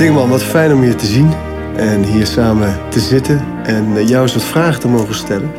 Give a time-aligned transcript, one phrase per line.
[0.00, 1.32] Dingman, wat fijn om je te zien
[1.76, 5.50] en hier samen te zitten en eh, jou eens wat vragen te mogen stellen.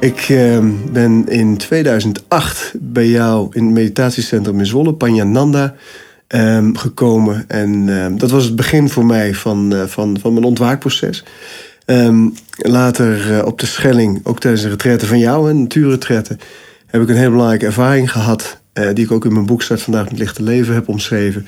[0.00, 0.58] Ik eh,
[0.92, 5.74] ben in 2008 bij jou in het meditatiecentrum in Zwolle, Panjananda,
[6.26, 7.44] eh, gekomen.
[7.48, 11.24] En ehm, dat was het begin voor mij van, eh, van, van mijn ontwaakproces.
[11.84, 16.36] Ehm, later eh, op de Schelling, ook tijdens een retraite van jou, een natuurretraite,
[16.86, 18.60] heb ik een hele belangrijke ervaring gehad.
[18.72, 21.46] eh, die ik ook in mijn boek Start Vandaag met Lichte Leven heb omschreven.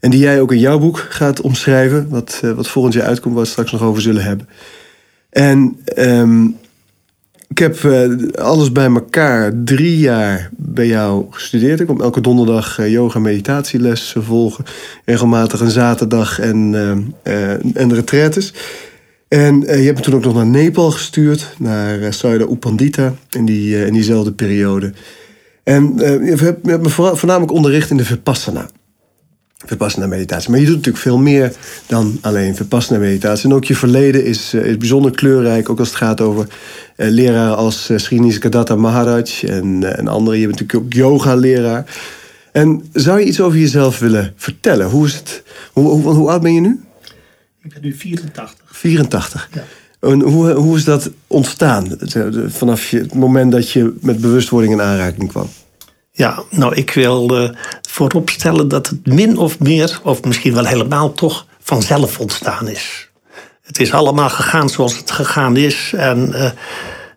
[0.00, 2.08] En die jij ook in jouw boek gaat omschrijven.
[2.08, 4.48] Wat, eh, wat volgend jaar uitkomt, waar we het straks nog over zullen hebben.
[5.30, 6.46] En ehm,
[7.50, 11.80] ik heb eh, alles bij elkaar drie jaar bij jou gestudeerd.
[11.80, 14.64] Ik kom elke donderdag eh, yoga en meditatieles volgen.
[15.04, 16.74] Regelmatig een zaterdag en,
[17.22, 18.54] eh, en retraites.
[19.28, 21.54] En je hebt me toen ook nog naar Nepal gestuurd.
[21.58, 24.92] Naar uh, Sayada Upandita in, die, in diezelfde periode.
[25.62, 28.68] En je hebt me voornamelijk onderricht in de Vipassana.
[29.66, 30.50] Vipassana meditatie.
[30.50, 31.52] Maar je doet natuurlijk veel meer
[31.86, 33.48] dan alleen Vipassana meditatie.
[33.48, 35.68] En ook je verleden is, eh, is bijzonder kleurrijk.
[35.68, 36.46] Ook als het gaat over
[37.00, 40.40] eh, leraren als uh, Sri Nisargadatta Maharaj en, eh, en anderen.
[40.40, 41.84] Je bent natuurlijk ook yoga-leraar.
[42.52, 44.86] En zou je iets over jezelf willen vertellen?
[44.86, 46.80] Hoe, is het, hoe, hoe, hoe oud ben je nu?
[47.62, 48.58] Ik ben nu 84.
[48.64, 49.48] 84.
[49.52, 49.64] Ja.
[50.08, 51.96] En hoe, hoe is dat ontstaan?
[52.46, 55.48] Vanaf je, het moment dat je met bewustwording in aanraking kwam?
[56.12, 57.50] Ja, nou, ik wil eh,
[57.90, 63.08] vooropstellen dat het min of meer, of misschien wel helemaal toch, vanzelf ontstaan is.
[63.62, 65.92] Het is allemaal gegaan zoals het gegaan is.
[65.96, 66.50] En, eh,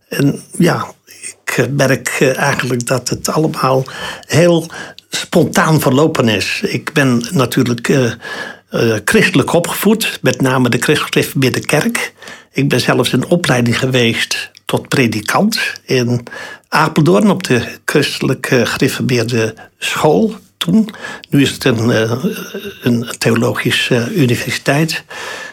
[0.08, 0.86] en ja,
[1.22, 3.84] ik merk eh, eigenlijk dat het allemaal
[4.28, 4.68] heel
[5.10, 6.62] spontaan verlopen is.
[6.62, 8.12] Ik ben natuurlijk eh,
[9.06, 12.14] christelijk opgevoed, met name de christelijk gereformeerde kerk.
[12.52, 16.24] Ik ben zelfs in opleiding geweest tot predikant in
[16.70, 20.36] Apeldoorn op de christelijke gereformeerde school
[21.30, 22.24] Nu is het een, eh,
[22.84, 25.04] een theologische universiteit.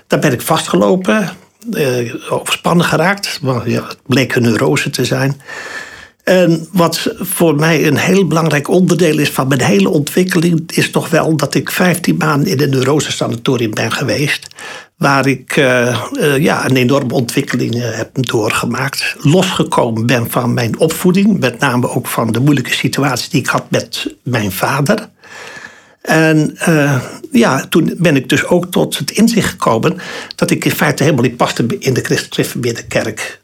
[0.06, 1.30] Daar ben ik vastgelopen,
[1.72, 3.40] eh, overspannen geraakt.
[3.64, 5.40] Ja, het bleek een neurose te zijn.
[6.24, 11.08] En wat voor mij een heel belangrijk onderdeel is van mijn hele ontwikkeling, is toch
[11.08, 14.46] wel dat ik 15 maanden in een neurosesanatorium ben geweest.
[14.96, 19.16] Waar ik eh, eh, ja, een enorme ontwikkeling eh, heb doorgemaakt.
[19.18, 23.70] Losgekomen ben van mijn opvoeding, met name ook van de moeilijke situatie die ik had
[23.70, 25.08] met mijn vader.
[26.00, 26.56] En
[27.32, 29.96] ja, toen ben ik dus ook tot het inzicht gekomen
[30.36, 33.39] dat ik in feite helemaal niet paste in de christelijk gereformeerde kerk.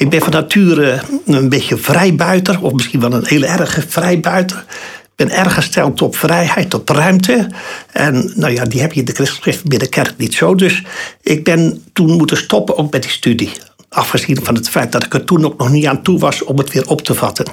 [0.00, 4.64] Ik ben van nature een beetje vrijbuiter, of misschien wel een hele erge vrijbuiter.
[5.02, 7.48] Ik ben erg gesteld op vrijheid, op ruimte.
[7.92, 10.54] En nou ja, die heb je in de christelijk gereformeerde kerk niet zo.
[10.54, 10.82] Dus
[11.22, 13.50] ik ben toen moeten stoppen ook met die studie.
[13.88, 16.58] Afgezien van het feit dat ik er toen ook nog niet aan toe was om
[16.58, 17.46] het weer op te vatten.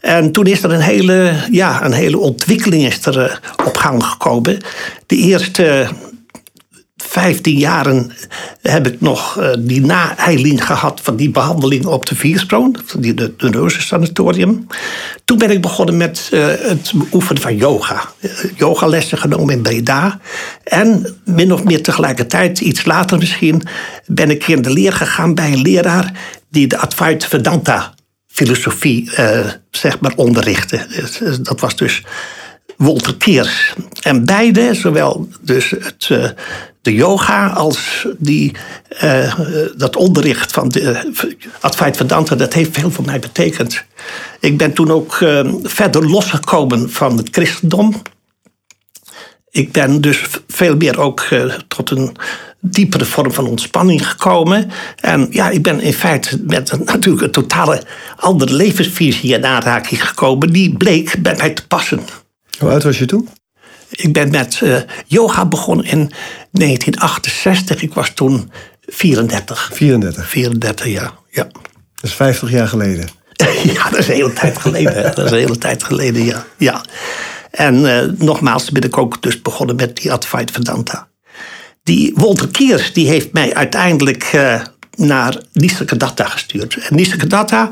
[0.00, 3.36] En toen is er een hele, ja, een hele ontwikkeling is er, eh,
[3.66, 4.58] op gang gekomen.
[5.06, 5.88] De eerste
[7.12, 8.12] 15 jaren
[8.62, 12.16] heb ik nog eh, die na-eiling gehad van die behandeling op de
[12.98, 14.66] die de, de Neurosanatorium.
[15.24, 18.04] Toen ben ik begonnen met eh, het beoefenen van yoga.
[18.20, 20.20] Eh, yogalessen genomen in Breda.
[20.64, 23.62] En min of meer tegelijkertijd, iets later misschien,
[24.06, 26.12] ben ik in de leer gegaan bij een leraar
[26.50, 27.94] die de Advaita Vedanta
[28.26, 29.10] filosofie
[29.70, 30.90] zeg maar onderrichten.
[30.90, 31.04] Eh,
[31.42, 32.02] Dat was dus
[32.76, 33.74] Wolter Keers.
[34.00, 36.34] En beide, zowel dus het,
[36.82, 38.52] de yoga als die,
[38.88, 39.38] eh,
[39.76, 41.12] dat onderricht van de
[41.60, 43.84] Advaita Vedanta, dat heeft veel voor mij betekend.
[44.40, 48.02] Ik ben toen ook eh, verder losgekomen van het christendom.
[49.50, 52.16] Ik ben dus veel meer ook eh, tot een
[52.60, 54.70] diepere vorm van ontspanning gekomen.
[55.00, 57.82] En ja, ik ben in feite met een, natuurlijk een totale
[58.16, 60.52] andere levensvisie in aanraking gekomen.
[60.52, 62.00] Die bleek bij mij te passen.
[62.58, 63.28] Hoe oud was je toen?
[63.92, 64.76] Ik ben met eh,
[65.06, 66.10] yoga begonnen in
[66.52, 67.82] 1968.
[67.82, 69.70] Ik was toen 34.
[69.72, 70.28] 34.
[70.28, 71.42] 34 jaar, ja.
[71.42, 73.08] Dat is 50 jaar geleden.
[73.74, 75.02] ja, dat is een hele tijd geleden.
[75.02, 76.46] Dat is een hele tijd geleden, ja.
[76.56, 76.84] ja.
[77.50, 81.08] En eh, nogmaals ben ik ook dus begonnen met die Advaita Vedanta.
[81.82, 84.60] Die Wolter Kiers die heeft mij uiteindelijk eh,
[84.96, 86.76] naar Nisargadatta gestuurd.
[86.76, 87.70] En Nisargadatta,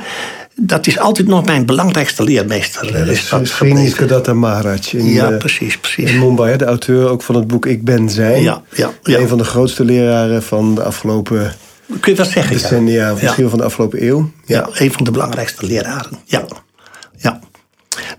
[0.62, 2.95] dat is altijd nog mijn belangrijkste leermeester.
[2.95, 3.83] eh, is dat Sri gebleven.
[3.83, 6.11] Nisargadatta Maharaj in, Ja, eh, precies, precies.
[6.11, 6.57] in Mumbai.
[6.57, 8.43] De auteur ook van het boek Ik Ben Zijn.
[8.43, 9.19] Ja, ja, ja.
[9.19, 11.53] Een van de grootste leraren van de afgelopen
[12.01, 12.57] Kun je dat zeggen?
[12.57, 12.62] ja?
[12.62, 14.31] decennia, misschien wel van de afgelopen eeuw.
[14.45, 16.19] Ja, een van de belangrijkste leraren.
[16.25, 16.45] Ja.
[17.17, 17.41] ja.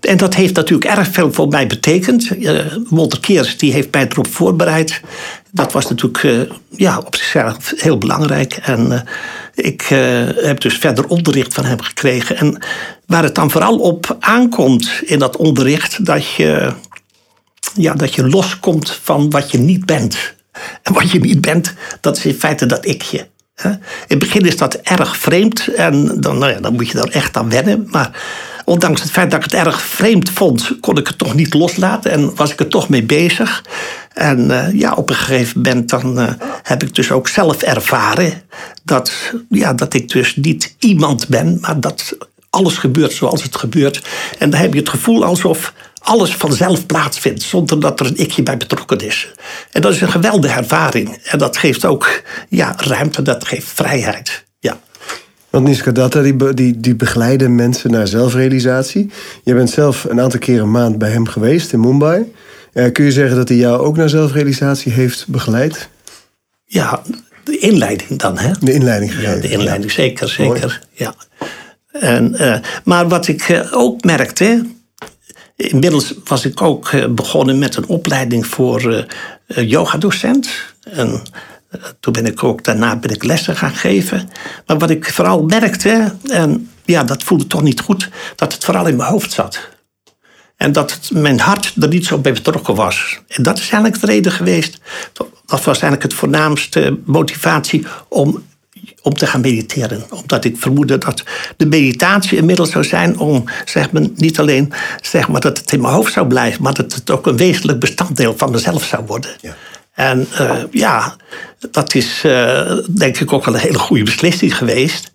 [0.01, 2.31] En dat heeft natuurlijk erg veel voor mij betekend.
[2.39, 2.59] Uh,
[2.89, 5.01] Walter Keers die heeft mij erop voorbereid.
[5.51, 8.53] Dat was natuurlijk eh, ja, op zichzelf heel belangrijk.
[8.53, 9.01] En eh,
[9.65, 12.37] ik eh, heb dus verder onderricht van hem gekregen.
[12.37, 12.63] En
[13.05, 16.05] waar het dan vooral op aankomt in dat onderricht...
[16.05, 16.73] dat je,
[17.73, 20.33] ja, dat je loskomt van wat je niet bent.
[20.81, 23.29] En wat je niet bent, dat is in feite dat ikje.
[23.63, 27.11] In het begin is dat erg vreemd en dan, nou ja, dan moet je er
[27.11, 27.87] echt aan wennen.
[27.91, 28.11] Maar
[28.65, 32.11] ondanks het feit dat ik het erg vreemd vond, kon ik het toch niet loslaten
[32.11, 33.63] en was ik er toch mee bezig.
[34.13, 36.29] En uh, ja, op een gegeven moment dan, uh,
[36.63, 38.41] heb ik dus ook zelf ervaren
[38.83, 39.11] dat,
[39.49, 42.17] ja, dat ik dus niet iemand ben, maar dat
[42.49, 44.01] alles gebeurt zoals het gebeurt.
[44.39, 48.43] En dan heb je het gevoel alsof alles vanzelf plaatsvindt, zonder dat er een ikje
[48.43, 49.31] bij betrokken is.
[49.71, 51.15] En dat is een geweldige ervaring.
[51.23, 54.43] En dat geeft ook ja, ruimte, dat geeft vrijheid.
[55.51, 59.11] Want Niskadatta, die, die, die begeleiden mensen naar zelfrealisatie.
[59.43, 62.31] Je bent zelf een aantal keer een maand bij hem geweest in Mumbai.
[62.73, 65.89] Uh, kun je zeggen dat hij jou ook naar zelfrealisatie heeft begeleid?
[66.65, 67.01] Ja,
[67.43, 68.51] de inleiding dan, hè?
[68.59, 69.35] De inleiding gegeven.
[69.35, 70.81] Ja, de inleiding, zeker, zeker.
[70.91, 71.15] Ja.
[71.91, 74.65] En, uh, maar wat ik uh, ook merkte,
[75.69, 79.05] Inmiddels was ik ook eh, begonnen met een opleiding voor
[79.47, 80.49] uh, yogadocent.
[80.83, 81.21] En
[81.99, 84.29] toen ben ik ook daarna ben ik lessen gaan geven.
[84.65, 88.87] Maar wat ik vooral merkte, en ja, dat voelde toch niet goed, dat het vooral
[88.87, 89.69] in mijn hoofd zat.
[90.57, 93.19] En dat mijn hart er niet zo bij betrokken was.
[93.27, 94.79] En dat is eigenlijk de reden geweest.
[95.13, 98.43] Dat was eigenlijk het voornaamste motivatie om
[99.01, 100.03] om te gaan mediteren.
[100.09, 101.23] Omdat ik vermoedde dat
[101.57, 105.81] de meditatie inmiddels zou zijn om zeg maar, niet alleen zeg maar, dat het in
[105.81, 109.31] mijn hoofd zou blijven, maar dat het ook een wezenlijk bestanddeel van mezelf zou worden.
[109.41, 109.55] Ja.
[110.01, 111.15] En uh, ja,
[111.71, 115.11] dat is uh, denk ik ook wel een hele goede beslissing geweest.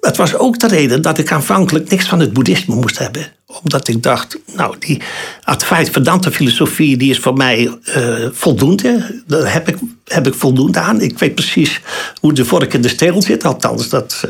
[0.00, 3.26] Het was ook de reden dat ik aanvankelijk niks van het boeddhisme moest hebben.
[3.62, 5.02] Omdat ik dacht, nou, die
[5.42, 9.22] Advaita Vedanta filosofie die is voor mij uh, voldoende.
[9.26, 11.00] Daar heb ik, heb ik voldoende aan.
[11.00, 11.80] Ik weet precies
[12.20, 13.44] hoe de vork in de steel zit.
[13.44, 14.24] Althans, dat,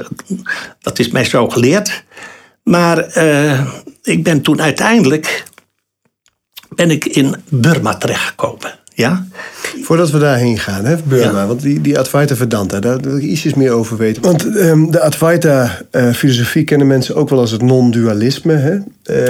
[0.81, 2.05] dat is mij zo geleerd.
[2.63, 3.17] Maar
[4.03, 5.45] ik ben toen uiteindelijk
[6.75, 8.81] ben ik in Burma terechtgekomen.
[8.95, 9.27] Ja?
[9.83, 13.55] Voordat we daarheen gaan, hè, Burma, want die, die Advaita Vedanta, daar wil ik ietsjes
[13.55, 14.23] meer over weten.
[14.23, 18.53] Want um, de Advaita-filosofie kennen mensen ook wel als het non-dualisme.
[18.53, 18.73] Hè?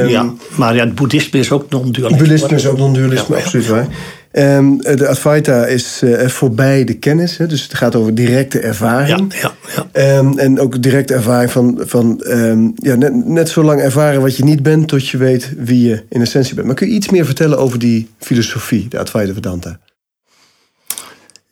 [0.01, 2.09] Um, ja, maar ja, het boeddhisme is ook non-dualisme.
[2.09, 3.87] Het boeddhisme is ook non-dualisme, ja, absoluut waar.
[4.33, 7.47] Um, de Advaita is uh, voorbij de kennis, hè?
[7.47, 9.35] dus het gaat over directe ervaring.
[9.35, 10.19] Ja, ja, ja.
[10.19, 14.37] Um, en ook directe ervaring van, van um, ja, net, net zo lang ervaren wat
[14.37, 16.67] je niet bent, tot je weet wie je in essentie bent.
[16.67, 19.79] Maar kun je iets meer vertellen over die filosofie, de Advaita Vedanta?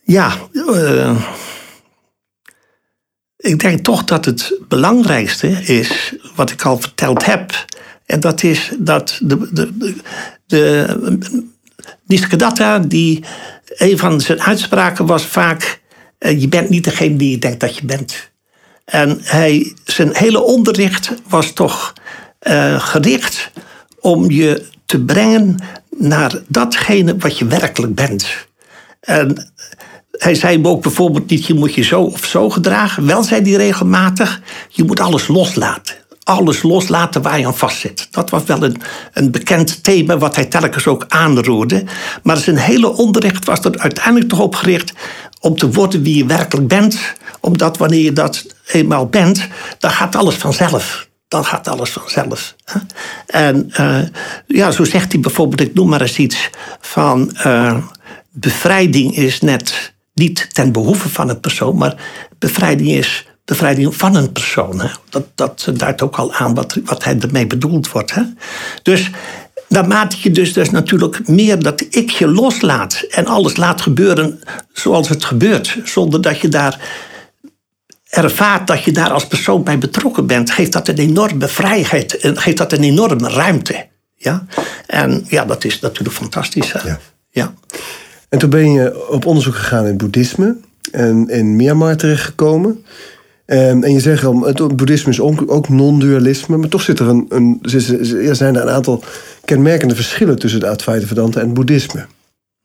[0.03, 1.25] Ja, uh,
[3.37, 7.65] ik denk toch dat het belangrijkste is wat ik al verteld heb.
[8.07, 9.95] En dat is dat de, de, de,
[10.47, 11.49] de
[12.07, 13.25] Nisargadatta, die
[13.69, 15.81] een van zijn uitspraken was vaak:
[16.19, 18.31] uh, je bent niet degene die je denkt dat je bent.
[18.85, 21.93] En hij, zijn hele onderricht was toch
[22.43, 23.51] uh, gericht
[24.01, 25.59] om je te brengen
[25.97, 28.27] naar datgene wat je werkelijk bent.
[29.01, 29.53] En
[30.11, 33.07] hij zei ook bijvoorbeeld niet, je moet je zo of zo gedragen.
[33.07, 35.95] Wel zei hij regelmatig, je moet alles loslaten.
[36.23, 38.09] Alles loslaten waar je aan vastzit.
[38.11, 38.83] Dat was wel een,
[39.13, 41.85] een bekend thema wat hij telkens ook aanroerde.
[42.23, 44.93] Maar zijn hele onderricht was er uiteindelijk toch op gericht
[45.41, 46.99] om te worden wie je werkelijk bent.
[47.41, 52.55] Omdat wanneer je dat eenmaal bent, dan gaat alles vanzelf dan gaat alles vanzelf.
[53.27, 54.03] En uh,
[54.47, 57.77] ja, zo zegt hij bijvoorbeeld, ik noem maar eens iets van uh,
[58.31, 61.95] bevrijding is net niet ten behoeve van een persoon, maar
[62.39, 64.81] bevrijding is bevrijding van een persoon.
[64.81, 64.89] Hè?
[65.09, 68.15] Dat, dat duidt ook al aan wat, wat hij ermee bedoeld wordt.
[68.15, 68.23] Hè?
[68.83, 69.11] Dus
[69.69, 74.41] naarmate je dus, dus natuurlijk meer dat ik je loslaat en alles laat gebeuren
[74.73, 76.79] zoals het gebeurt, zonder dat je daar
[78.11, 82.39] ervaart dat je daar als persoon bij betrokken bent, geeft dat een enorme vrijheid en
[82.39, 83.87] geeft dat een enorme ruimte.
[84.15, 84.47] Ja?
[84.87, 86.73] En ja, dat is natuurlijk fantastisch.
[86.73, 86.89] Hè?
[86.89, 86.99] Ja.
[87.31, 87.55] ja.
[88.29, 90.57] En toen ben je op onderzoek gegaan in het boeddhisme
[90.91, 92.85] en in Myanmar terechtgekomen.
[93.51, 97.27] En, en je zegt al, het boeddhisme is ook, non-dualisme, maar toch zit er een,
[97.29, 97.59] een,
[98.35, 99.03] zijn er een aantal
[99.45, 102.07] kenmerkende verschillen tussen de Advaita Vedanta en het boeddhisme.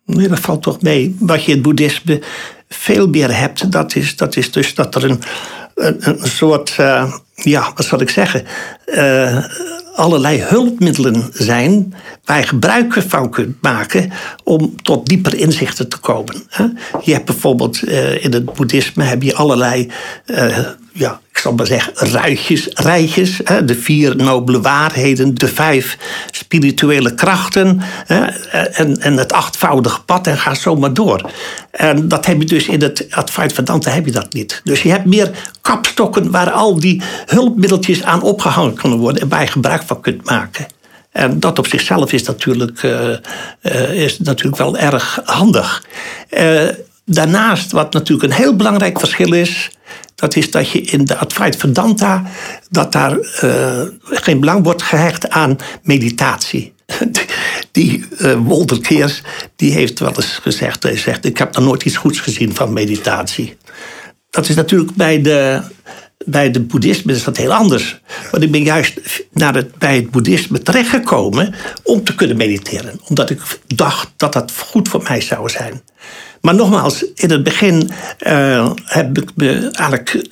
[0.06, 1.16] Nee, dat valt toch mee.
[1.20, 2.22] Wat je in het boeddhisme
[2.70, 5.20] veel meer hebt, dat is, dat is dus dat er een,
[5.76, 8.44] een, soort, uh, ja, wat zal ik zeggen,
[8.86, 9.46] uh,
[9.96, 11.94] allerlei hulpmiddelen zijn
[12.26, 14.12] waar je gebruik van kunt maken
[14.44, 16.36] om tot dieper inzichten te komen.
[17.04, 19.92] Je hebt bijvoorbeeld eh, in het boeddhisme heb je allerlei
[20.98, 23.40] ja, ik zal maar zeggen, rijtjes, rijtjes.
[23.44, 25.98] Hè, de vier nobele waarheden, de vijf
[26.32, 28.26] spirituele krachten hè,
[28.66, 31.32] en, en het achtvoudige pad en ga zo maar door.
[31.72, 34.62] En dat heb je dus in het Advaita Vedanta heb je dat niet.
[34.64, 39.42] Dus je hebt meer kapstokken waar al die hulpmiddeltjes aan opgehangen kunnen worden en waar
[39.42, 40.66] je gebruik van kunt maken.
[41.12, 42.82] En dat op zichzelf is natuurlijk,
[43.92, 45.84] is natuurlijk wel erg handig.
[47.06, 49.70] daarnaast, wat natuurlijk een heel belangrijk verschil is,
[50.26, 52.24] dat is dat je in de Advaita Vedanta,
[52.70, 53.18] dat daar
[54.02, 56.74] geen belang wordt gehecht aan meditatie.
[57.72, 59.22] Die uh, Walter Keers,
[59.56, 62.74] die heeft wel eens gezegd, hij zegt, ik heb nog nooit iets goeds gezien van
[62.74, 63.58] meditatie.
[64.30, 65.62] Dat is natuurlijk bij de,
[66.26, 68.00] bij de boeddhisme is dat heel anders.
[68.32, 69.00] Want ik ben juist
[69.32, 71.54] naar het, bij het boeddhisme terechtgekomen
[71.84, 73.00] om te kunnen mediteren.
[73.08, 75.82] Omdat ik dacht dat dat goed voor mij zou zijn.
[76.46, 77.90] Maar nogmaals, in het begin
[78.28, 80.28] uh, heb ik me eigenlijk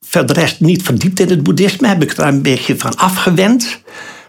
[0.00, 1.88] verder rest niet verdiept in het boeddhisme.
[1.88, 3.80] Heb ik daar een beetje van afgewend.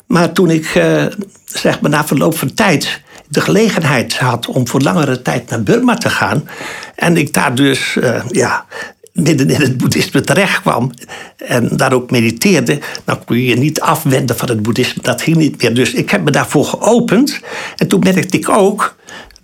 [0.07, 1.05] Maar toen ik, uh,
[1.45, 5.95] zeg maar, na verloop van tijd de gelegenheid had om voor langere tijd naar Burma
[5.95, 6.49] te gaan.
[6.95, 8.65] En ik daar dus uh, ja,
[9.13, 10.91] midden in het boeddhisme terecht kwam
[11.37, 15.01] en daar ook mediteerde, dan kun je je niet afwenden van het boeddhisme.
[15.01, 15.73] Dat ging niet meer.
[15.73, 17.39] Dus ik heb me daarvoor geopend.
[17.75, 18.95] En toen merkte ik ook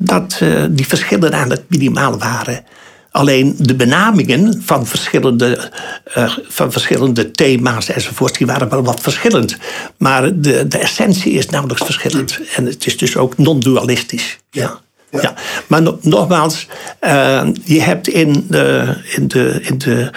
[0.04, 2.64] dat uh, die verschillen eigenlijk minimaal waren.
[3.12, 5.72] Alleen de benamingen van verschillende,
[6.18, 9.58] uh, van verschillende thema's enzovoort, die waren wel wat verschillend.
[9.98, 12.40] Maar de, de essentie is nauwelijks verschillend.
[12.56, 14.38] En het is dus ook non-dualistisch.
[14.50, 14.80] Ja.
[15.22, 15.34] Ja.
[15.68, 16.68] Maar nogmaals,
[17.02, 20.12] uh, je hebt in de, in de, in de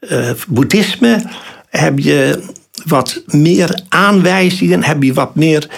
[0.00, 1.22] uh, boeddhisme
[1.68, 2.42] heb je
[2.84, 5.68] wat meer aanwijzingen, heb je wat meer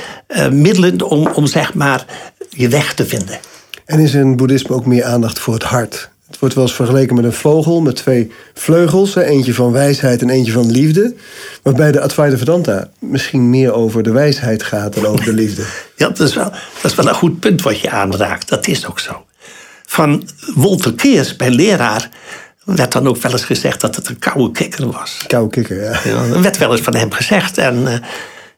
[0.50, 2.04] middelen om, om zeg maar
[2.50, 3.38] je weg te vinden.
[3.84, 6.10] En is in boeddhisme ook meer aandacht voor het hart?
[6.26, 9.14] Het wordt wel eens vergeleken met een vogel met twee vleugels.
[9.14, 11.14] Eentje van wijsheid en eentje van liefde.
[11.62, 15.62] Waarbij de Advaita Vedanta misschien meer over de wijsheid gaat dan over de liefde.
[15.96, 16.50] Ja, dat is wel,
[16.82, 18.48] dat is wel een goed punt wat je aanraakt.
[18.48, 19.24] Dat is ook zo.
[19.86, 22.08] Van Wolter Keers, bij leraar,
[22.64, 25.24] werd dan ook wel eens gezegd dat het een koude kikker was.
[25.26, 26.00] Koude kikker, ja.
[26.04, 27.58] ja dat werd wel eens van hem gezegd.
[27.58, 27.94] En uh,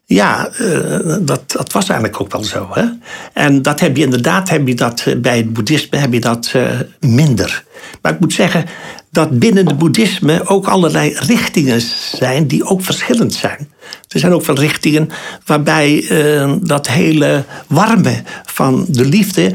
[0.06, 2.68] ja, uh, dat, dat was eigenlijk ook wel zo.
[2.70, 2.84] Hè?
[3.32, 6.52] En dat heb je inderdaad, heb je dat, eh, bij het boeddhisme heb je dat
[6.56, 6.70] uh,
[7.00, 7.64] minder.
[8.02, 8.64] Maar ik moet zeggen
[9.10, 11.80] dat binnen het boeddhisme ook allerlei richtingen
[12.16, 13.68] zijn die ook verschillend zijn.
[14.08, 15.10] Er zijn ook veel richtingen
[15.44, 19.52] waarbij uh, dat hele warme van de liefde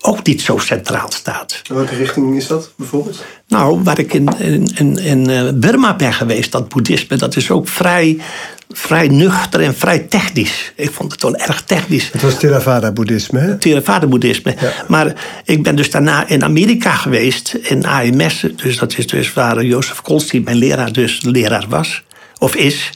[0.00, 1.62] ook niet zo centraal staat.
[1.68, 3.24] welke richting is dat bijvoorbeeld?
[3.48, 4.28] Nou, waar ik in,
[4.74, 8.20] in, in Burma ben geweest, dat boeddhisme, dat is ook vrij
[8.68, 10.72] vrij nuchter en vrij technisch.
[10.76, 12.10] Ik vond het wel erg technisch.
[12.12, 13.58] Het was Theravada-boeddhisme, hè?
[13.58, 14.54] Theravada-boeddhisme.
[14.88, 18.46] Maar ik ben dus daarna in Amerika geweest, in AMS.
[18.56, 22.02] Dus dat is dus waar Jozef Kolstein, mijn leraar, dus leraar was.
[22.38, 22.90] Of is.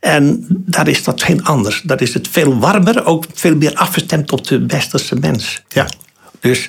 [0.00, 1.82] En daar is dat geen anders.
[1.84, 5.62] Daar is het veel warmer, ook veel meer afgestemd op de westerse mens.
[5.68, 5.88] Ja.
[6.40, 6.68] Dus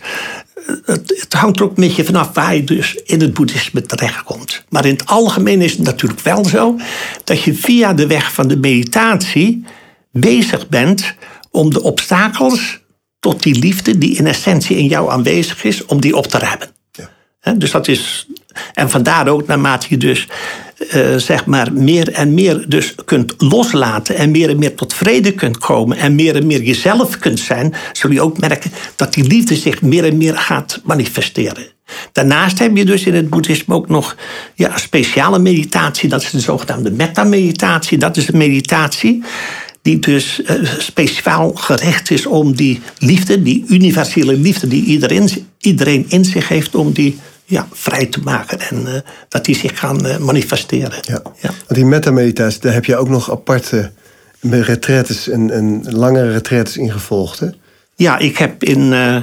[0.85, 4.63] het, hangt er ook een beetje vanaf waar je dus in het boeddhisme terechtkomt.
[4.69, 6.79] Maar in het algemeen is het natuurlijk wel zo
[7.23, 9.65] dat je via de weg van de meditatie
[10.11, 11.13] bezig bent
[11.51, 12.79] om de obstakels
[13.19, 16.69] tot die liefde die in essentie in jou aanwezig is, om die op te remmen.
[16.91, 17.53] Ja.
[17.53, 18.27] Dus dat is,
[18.73, 20.27] en vandaar ook naarmate je dus
[20.95, 25.31] uh, zeg maar meer en meer dus kunt loslaten en meer en meer tot vrede
[25.31, 29.23] kunt komen en meer en meer jezelf kunt zijn, zul je ook merken dat die
[29.23, 31.73] liefde zich meer en meer gaat manifesteren.
[32.11, 34.15] Daarnaast heb je dus in het boeddhisme ook nog
[34.53, 37.97] ja, een speciale meditatie, dat is de zogenaamde metta-meditatie.
[37.97, 39.23] Dat is een meditatie
[39.81, 46.05] die dus uh, speciaal gericht is om die liefde, die universele liefde die iedereen, iedereen
[46.07, 48.93] in zich heeft, om die ja, vrij te maken en uh,
[49.29, 50.99] dat die zich gaan uh, manifesteren.
[51.01, 51.21] Ja.
[51.39, 51.49] ja.
[51.49, 53.91] Want die metameditatie, daar heb je ook nog aparte
[54.41, 57.47] retretes en, en langere retretes in gevolgd, hè?
[57.95, 59.17] Ja, ik heb in uh,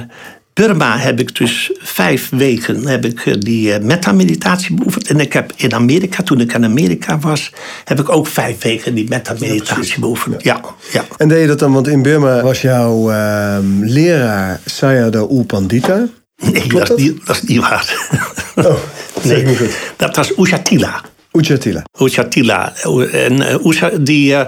[0.53, 5.07] Burma heb ik dus vijf weken heb ik die metameditatie beoefend.
[5.07, 7.51] En ik heb in Amerika, toen ik in Amerika was,
[7.83, 10.43] heb ik ook vijf weken die metameditatie ja, beoefend.
[10.43, 10.61] Ja.
[10.91, 16.07] Ja, En deed je dat dan, want in Burma was jouw ehm, leraar Sayadaw Pandita.
[16.51, 18.07] Nee, dat, Is niet, dat is niet waar.
[18.55, 18.75] Oh,
[19.23, 19.77] nee, niet goed.
[19.97, 21.01] Dat was Ushatila.
[21.31, 21.83] Ushatila.
[21.99, 22.73] Ushatila.
[23.11, 24.41] En uh, die uh,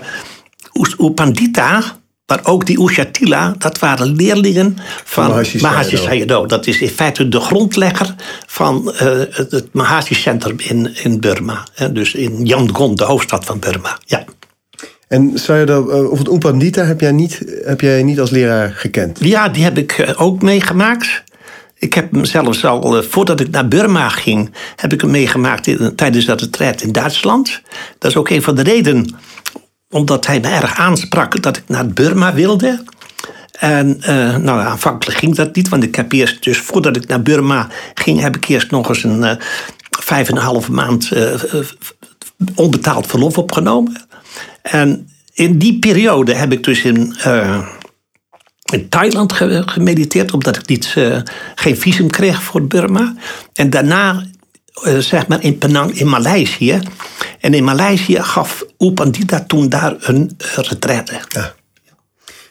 [0.99, 1.83] Upandita,
[2.25, 6.49] maar ook die Ushatila, dat waren leerlingen van Mahasi Sayadaw.
[6.49, 8.99] Dat is in feite de grondlegger van uh,
[9.29, 11.63] het Mahasi Centrum in, in Burma.
[11.91, 13.97] Dus in Yangon, de hoofdstad van Burma.
[14.05, 14.23] Ja.
[15.07, 19.17] En Sayadaw, of het Upandita heb jij, niet, heb jij niet als leraar gekend?
[19.21, 21.23] Ja, die heb ik ook meegemaakt.
[21.85, 25.95] Ik heb hem zelfs al, eh, voordat ik naar Burma ging, heb ik hem meegemaakt
[25.95, 27.61] tijdens dat retreat in Duitsland.
[27.97, 29.15] Dat is ook een van de redenen,
[29.89, 32.83] omdat hij me erg aansprak dat ik naar Burma wilde.
[33.59, 37.21] En uh, nou, aanvankelijk ging dat niet, want ik heb eerst, dus voordat ik naar
[37.21, 39.31] Burma ging, heb ik eerst nog eens een uh,
[39.99, 41.11] vijf en een half maand
[42.55, 44.05] onbetaald verlof opgenomen.
[44.61, 47.15] En in die periode heb ik dus in,
[48.71, 49.33] in Thailand
[49.65, 51.17] gemediteerd, omdat ik niet, uh,
[51.55, 53.15] geen visum kreeg voor Burma.
[53.53, 54.23] En daarna,
[54.83, 56.79] uh, zeg maar, in Penang in Maleisië.
[57.39, 61.19] En in Maleisië gaf Upandita toen daar een retraite.
[61.27, 61.53] Ja.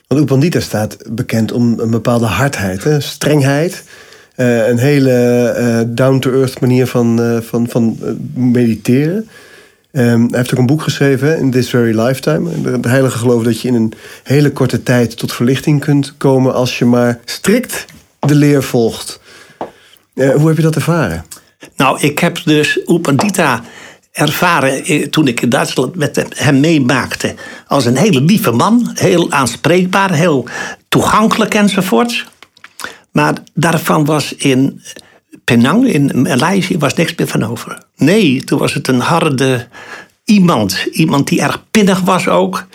[0.07, 3.01] Want Upandita staat bekend om een bepaalde hardheid, hè?
[3.01, 3.85] strengheid.
[4.35, 7.99] een hele down-to-earth manier van, van, van
[8.35, 9.29] mediteren.
[9.97, 12.81] Um, hij heeft ook een boek geschreven, In This Very Lifetime.
[12.81, 16.79] De heilige geloof dat je in een hele korte tijd tot verlichting kunt komen als
[16.79, 17.85] je maar strikt
[18.21, 19.21] de leer volgt.
[20.15, 21.25] Uh, hoe heb je dat ervaren?
[21.77, 23.63] Nou, ik heb dus Upandita
[24.13, 27.35] ervaren eh, toen ik in Duitsland met hem meemaakte.
[27.67, 30.49] Als een hele lieve man, heel aanspreekbaar, heel
[30.89, 32.27] toegankelijk enzovoort.
[33.13, 34.83] Maar daarvan was in
[35.45, 37.79] Penang in Maleisië was niks meer van over.
[37.97, 39.67] Nee, toen was het een harde
[40.25, 40.87] iemand.
[40.91, 42.67] Iemand die erg pinnig was ook.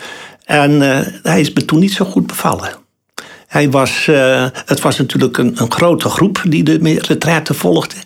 [0.44, 2.78] En uh, hij is me toen niet zo goed bevallen.
[3.46, 7.96] Hij was, uh, het was natuurlijk een, een, grote groep die de retraite volgde.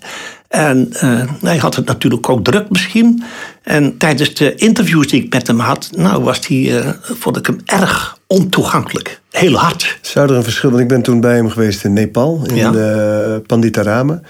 [0.54, 3.22] En uh, hij had het natuurlijk ook druk misschien.
[3.62, 7.58] En tijdens de interviews die ik met hem had, nou was hij, vond ik hem
[7.64, 9.20] erg ontoegankelijk.
[9.30, 9.98] Heel hard.
[10.00, 12.70] Zou er een verschil, want ik ben toen bij hem geweest in Nepal, in ja.
[12.70, 14.20] de Panditarama.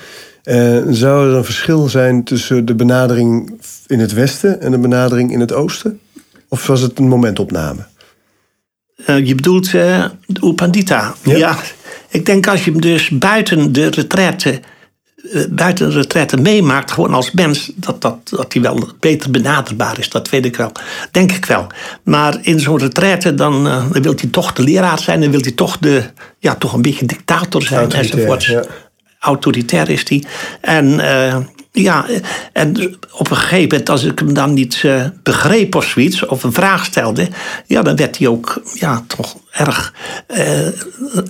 [0.45, 5.33] Uh, zou er een verschil zijn tussen de benadering in het westen en de benadering
[5.33, 6.00] in het oosten?
[6.49, 7.87] Of was het een momentopname?
[9.07, 11.14] Je bedoelt uh, de Upandita.
[11.23, 11.37] Ja.
[11.37, 11.57] ja.
[12.09, 14.61] ik denk als je hem dus buiten de retraite,
[15.50, 20.09] buiten de retraite meemaakt, gewoon als mens, dat, dat, dat hij wel beter benaderbaar is.
[20.09, 20.73] Dat weet ik wel.
[21.11, 21.66] Denk ik wel.
[22.02, 25.52] Maar in zo'n retraite, dan, dan wil hij toch de leraar zijn, dan wil hij
[25.52, 26.02] toch, de,
[26.38, 28.45] ja, toch een beetje dictator zijn enzovoort.
[28.45, 28.64] Ja
[29.25, 30.25] autoritair is hij.
[30.61, 31.37] En uh,
[31.76, 32.07] ja,
[32.52, 36.43] en op een gegeven moment, als ik hem dan niet uh, begreep of zoiets, of
[36.43, 37.28] een vraag stelde,
[37.66, 39.95] ja, dan werd hij ook ja, toch erg,
[40.28, 40.69] uh,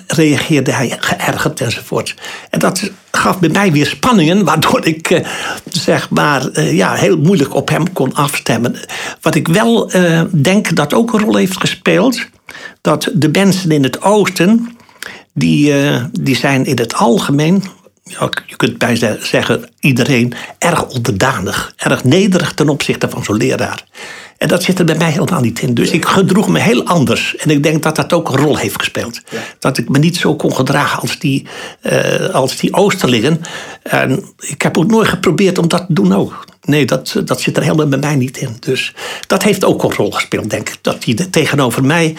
[0.07, 2.15] reageerde hij geërgerd enzovoort.
[2.51, 5.23] En dat gaf bij mij weer spanningen, waardoor ik
[5.71, 8.77] zeg maar ja, heel moeilijk op hem kon afstemmen.
[9.21, 9.91] Wat ik wel
[10.31, 12.27] denk dat ook een rol heeft gespeeld,
[12.81, 14.77] dat de mensen in het oosten,
[15.35, 15.75] die,
[16.21, 17.65] die zijn in het algemeen
[18.05, 23.85] ja, je kunt bij zeggen, iedereen erg onderdanig, erg nederig ten opzichte van zo'n leraar.
[24.39, 25.75] En dat zit er bij mij helemaal niet in.
[25.75, 27.37] Dus ik gedroeg me heel anders.
[27.37, 29.21] En ik denk dat dat ook een rol heeft gespeeld.
[29.59, 31.47] Dat ik me niet zo kon gedragen als die,
[31.83, 33.41] uh, als die Oosterlingen.
[33.83, 36.45] En ik heb ook nooit geprobeerd om dat te doen ook.
[36.63, 38.57] Nee, dat, dat zit er helemaal bij mij niet in.
[38.61, 38.95] Dus
[39.27, 40.79] dat heeft ook een rol gespeeld, denk ik.
[40.81, 42.17] Dat hij tegenover mij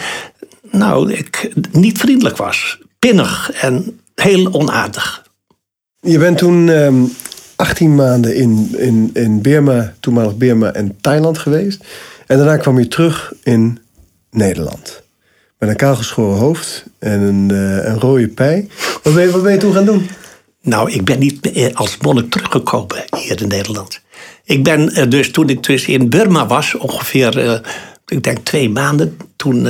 [0.70, 2.78] nou, ik, niet vriendelijk was.
[2.98, 5.25] Pinnig en heel onaardig.
[6.00, 7.04] Je bent toen um, ehm,
[7.56, 11.84] 18 maanden in, in, in Burma, toenmalig Burma en Thailand geweest.
[12.26, 13.78] En daarna kwam je terug in
[14.30, 15.02] Nederland.
[15.58, 18.68] Met een kaalgeschoren hoofd en een, uh, een rode pij.
[19.02, 20.08] Wat ben, je, wat ben je toen gaan doen?
[20.62, 24.00] Nou, ik ben niet als monnik teruggekomen hier in Nederland.
[24.44, 27.58] Ik ben uh, dus toen ik dus in Burma was, ongeveer, uh,
[28.06, 29.66] ik denk twee maanden, toen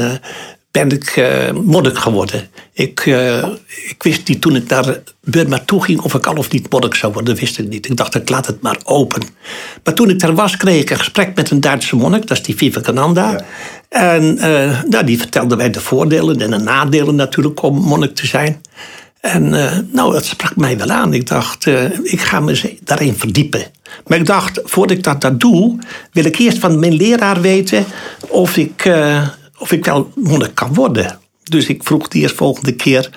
[0.77, 2.49] ben ik uh, monnik geworden.
[2.73, 3.47] Ik, uh,
[3.89, 6.95] ik wist niet toen ik naar Burma toe ging of ik al of niet monnik
[6.95, 7.37] zou worden.
[7.37, 7.89] Wist ik niet.
[7.89, 9.23] Ik dacht, ik laat het maar open.
[9.85, 12.27] Maar toen ik daar was, kreeg ik een gesprek met een Duitse monnik.
[12.27, 13.31] Dat is die Vivekananda.
[13.31, 13.45] Ja.
[13.89, 18.27] En uh, nou, die vertelde mij de voordelen en de nadelen natuurlijk om monnik te
[18.27, 18.61] zijn.
[19.21, 19.49] En
[19.93, 21.15] nou, dat sprak mij wel aan.
[21.15, 21.67] Ik dacht,
[22.03, 23.65] ik ga me daarin verdiepen.
[24.07, 25.79] Maar ik dacht, voordat ik dat, dat doe,
[26.13, 27.85] wil ik eerst van mijn leraar weten
[28.29, 28.89] of ik
[29.59, 31.19] of ik wel monnik kan worden.
[31.43, 33.11] Dus ik vroeg die eerst volgende keer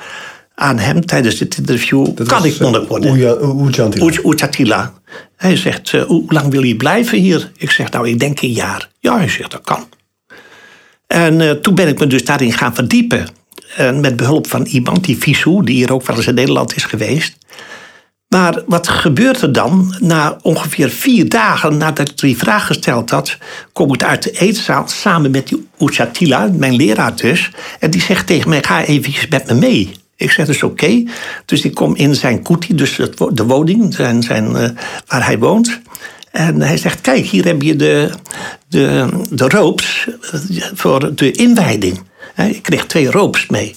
[0.55, 3.11] aan hem tijdens dit interview: kan ik monnik worden?
[4.25, 4.93] Ujatila.
[5.35, 7.51] Hij zegt: uh, Hoe lang wil je blijven hier?
[7.57, 8.89] Ik zeg: Nou, ik denk een jaar.
[8.99, 9.87] Ja, hij zegt: Dat kan.
[11.07, 13.27] En uh, toen ben ik me dus daarin gaan verdiepen.
[13.75, 16.83] En met behulp van iemand, die Visu, die hier ook wel eens in Nederland is
[16.83, 17.37] geweest.
[18.29, 19.95] Maar wat gebeurt er dan?
[19.99, 23.37] Na ongeveer vier dagen nadat ik die vraag gesteld had,
[23.73, 27.51] kom ik uit de eetzaal samen met die Uchatila, mijn leraar dus.
[27.79, 29.91] En die zegt tegen mij: ga even met me mee.
[30.15, 31.03] Ik zeg dus oké.
[31.45, 32.99] Dus ik kom in zijn kuti, dus
[33.31, 34.69] de woning zijn, zijn, uh,
[35.07, 35.81] waar hij woont.
[36.31, 38.09] En hij zegt: Kijk, hier heb je de,
[38.67, 40.07] de, de ropes
[40.73, 42.01] voor de inwijding.
[42.35, 43.75] Ik kreeg twee ropes mee.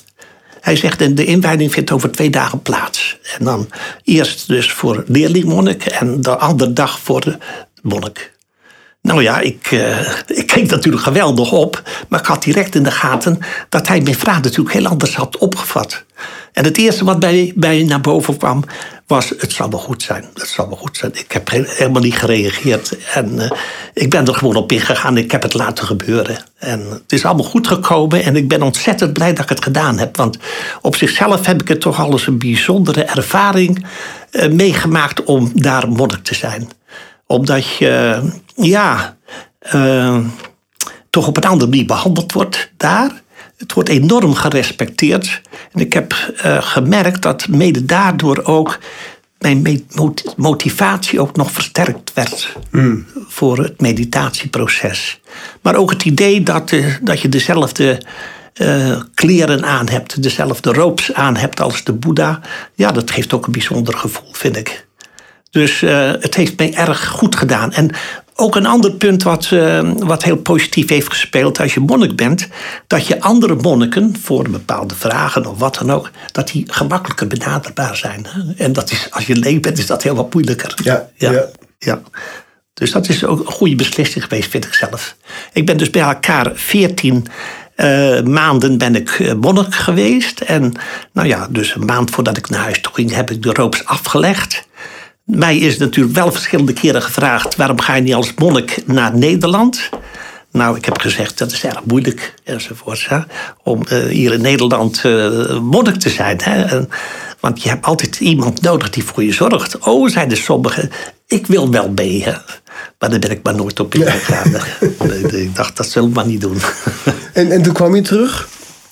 [0.63, 3.19] Hij zegt, de inwijding vindt over twee dagen plaats.
[3.39, 3.69] En dan
[4.05, 7.39] eerst dus voor leerlingmonnik en de andere dag voor de
[7.83, 8.33] monnik.
[9.01, 12.91] Nou ja, ik, uh, ik keek natuurlijk geweldig op, maar ik had direct in de
[12.91, 16.05] gaten dat hij mijn vraag natuurlijk heel anders had opgevat.
[16.53, 18.65] En het eerste wat bij, bij naar boven kwam,
[19.13, 20.25] was, het zal wel goed zijn.
[20.35, 21.15] Het zal wel goed zijn.
[21.15, 22.97] Ik heb helemaal niet gereageerd.
[23.15, 23.51] En uh,
[23.95, 25.17] ik ben er gewoon op ingegaan.
[25.17, 26.39] Ik heb het laten gebeuren.
[26.59, 28.25] En het is allemaal goed gekomen.
[28.25, 30.17] En ik ben ontzettend blij dat ik het gedaan heb.
[30.17, 30.39] Want
[30.81, 33.87] op zichzelf heb ik het toch alles een bijzondere ervaring
[34.31, 36.69] uh, meegemaakt om daar monnik te zijn.
[37.27, 38.23] Omdat je,
[38.55, 39.17] ja,
[39.75, 40.19] uh,
[41.11, 43.23] toch op een andere manier behandeld wordt daar.
[43.63, 45.41] Het wordt enorm gerespecteerd.
[45.73, 48.79] En ik heb uh, gemerkt dat mede daardoor ook
[49.39, 49.87] mijn
[50.37, 53.07] motivatie ook nog versterkt werd mm.
[53.29, 55.21] voor het meditatieproces.
[55.61, 58.03] Maar ook het idee dat, uh, dat je dezelfde
[58.55, 62.41] uh, kleren aan hebt, dezelfde robes aan hebt als de Boeddha.
[62.75, 64.87] Ja, dat geeft ook een bijzonder gevoel, vind ik.
[65.51, 65.81] Dus
[66.21, 67.73] het heeft mij erg goed gedaan.
[67.73, 67.91] En
[68.35, 72.49] ook een ander punt wat, uh, wat heel positief heeft gespeeld als je monnik bent,
[72.87, 77.97] dat je andere monniken voor bepaalde vragen of wat dan ook, dat die gemakkelijker benaderbaar
[77.97, 78.27] zijn.
[78.57, 80.75] En dat is, als je leeg bent, is dat heel wat moeilijker.
[80.83, 81.45] Ja, ja.
[81.79, 82.03] ja.
[82.75, 85.17] Dus dat is ook een goede beslissing geweest, vind ik zelf.
[85.53, 87.27] Ik ben dus bij elkaar 14
[87.77, 90.41] uh, maanden ben ik eh, monnik geweest.
[90.41, 90.73] En
[91.13, 93.85] nou ja, dus een maand voordat ik naar huis toe ging, heb ik de roops
[93.85, 94.67] afgelegd.
[95.37, 99.89] Mij is natuurlijk wel verschillende keren gevraagd: waarom ga je niet als monnik naar Nederland?
[100.51, 103.09] Nou, ik heb gezegd dat is erg moeilijk enzovoort.
[103.09, 103.19] Hè,
[103.63, 106.41] om uh, hier in Nederland uh, monnik te zijn.
[106.43, 106.63] Hè.
[106.63, 106.89] En,
[107.41, 109.79] want je hebt altijd iemand nodig die voor je zorgt.
[109.79, 110.91] Oh, zeiden sommigen,
[111.27, 112.25] ik wil wel mee.
[112.25, 112.33] Hè.
[112.99, 114.55] Maar daar ben ik maar nooit op ingegaan.
[115.31, 116.59] ik dacht, dat zullen we maar niet doen.
[117.33, 118.49] en, en toen kwam je terug.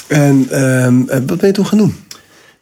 [0.07, 1.96] En uh, wat ben je toen gaan doen?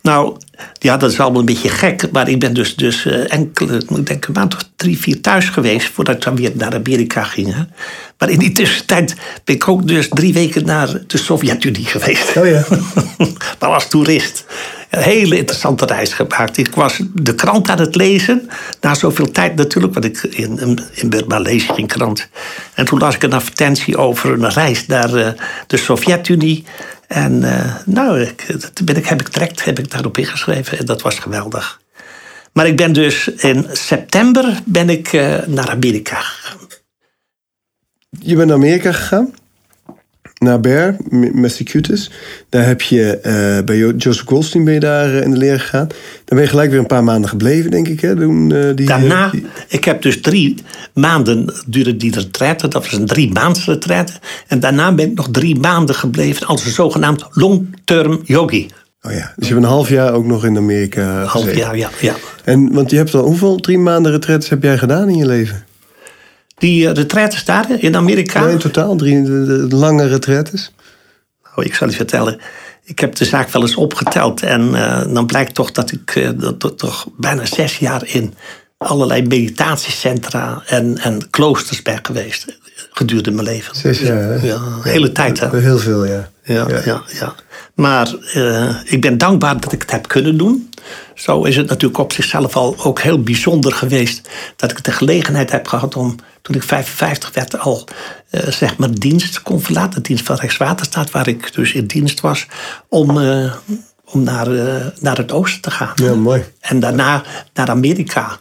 [0.03, 0.37] Nou,
[0.79, 2.11] ja, dat is allemaal een beetje gek.
[2.13, 5.49] Maar ik ben dus, dus uh, enkele, ik denk een maand of drie, vier thuis
[5.49, 5.89] geweest.
[5.89, 7.55] voordat ik dan weer naar Amerika ging.
[7.55, 7.63] Hè.
[8.19, 12.37] Maar in die tussentijd ben ik ook dus drie weken naar de Sovjet-Unie geweest.
[12.37, 12.65] Oh ja.
[13.59, 14.45] maar als toerist.
[14.91, 16.57] Een hele interessante reis gemaakt.
[16.57, 18.49] Ik was de krant aan het lezen.
[18.81, 22.29] Na zoveel tijd natuurlijk, want ik in, in Burma lees ik geen krant.
[22.75, 25.29] En toen las ik een advertentie over een reis naar uh,
[25.67, 26.65] de Sovjet-Unie.
[27.09, 28.41] En uh, nou, ik,
[29.07, 31.81] heb ik direct heb ik daarop ingeschreven en dat was geweldig.
[32.53, 36.59] Maar ik ben dus in september ben ik uh, naar Amerika gegaan.
[38.11, 39.35] Je bent naar Amerika gegaan?
[40.39, 40.97] Naar Bear,
[41.33, 42.11] Massachusetts.
[42.49, 45.87] Daar heb je uh, bij Joseph Goldstein ben je daar in de leer gegaan.
[46.25, 48.01] Dan ben je gelijk weer een paar maanden gebleven, denk ik.
[48.01, 48.15] Hè?
[48.15, 49.47] Doen, uh, die, Daarna, die...
[49.69, 50.55] ik heb dus drie
[50.95, 52.69] maanden duurde die retraite.
[52.69, 54.13] Dat was een drie maanden retraite.
[54.47, 58.69] En daarna ben ik nog drie maanden gebleven als een zogenaamd long-term yogi.
[59.03, 61.77] Oh ja, dus je hebt een half jaar ook nog in Amerika Een half jaar,
[61.77, 62.15] ja, ja.
[62.45, 65.65] En, want je hebt al, hoeveel drie maanden retraites heb jij gedaan in je leven?
[66.59, 68.41] Die uh, retraites daar in Amerika?
[68.41, 69.29] Ja, in totaal drie
[69.69, 70.73] lange retraites.
[71.45, 72.41] Nou, ik zal je vertellen.
[72.85, 74.43] Ik heb de zaak wel eens opgeteld.
[74.43, 78.35] En uh, dan blijkt toch dat ik uh, dat, toch bijna zes jaar in
[78.79, 82.59] allerlei meditatiecentra en, en kloosters ben geweest.
[82.91, 83.77] Gedurende mijn leven.
[83.77, 85.59] Zes jaar, Ja, de hele tijd, hè?
[85.59, 86.31] Heel veel, ja.
[86.43, 86.81] Ja, ja.
[86.85, 87.35] ja, ja.
[87.75, 90.71] Maar uh, ik ben dankbaar dat ik het heb kunnen doen.
[91.15, 95.51] Zo is het natuurlijk op zichzelf al ook heel bijzonder geweest dat ik de gelegenheid
[95.51, 97.85] heb gehad om, toen ik 55 werd, al
[98.31, 100.03] uh, zeg maar dienst kon verlaten.
[100.03, 102.47] Dienst van Rijkswaterstaat, waar ik dus in dienst was,
[102.89, 103.55] om, uh,
[104.05, 104.49] om naar,
[105.01, 105.93] naar het oosten te gaan.
[105.95, 106.45] Ja, mooi.
[106.61, 107.23] En daarna
[107.55, 108.39] naar Amerika.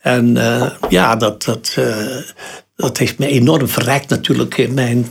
[0.00, 0.36] En
[0.88, 1.76] ja, dat, dat,
[2.76, 5.06] dat heeft me enorm verrijkt natuurlijk in mijn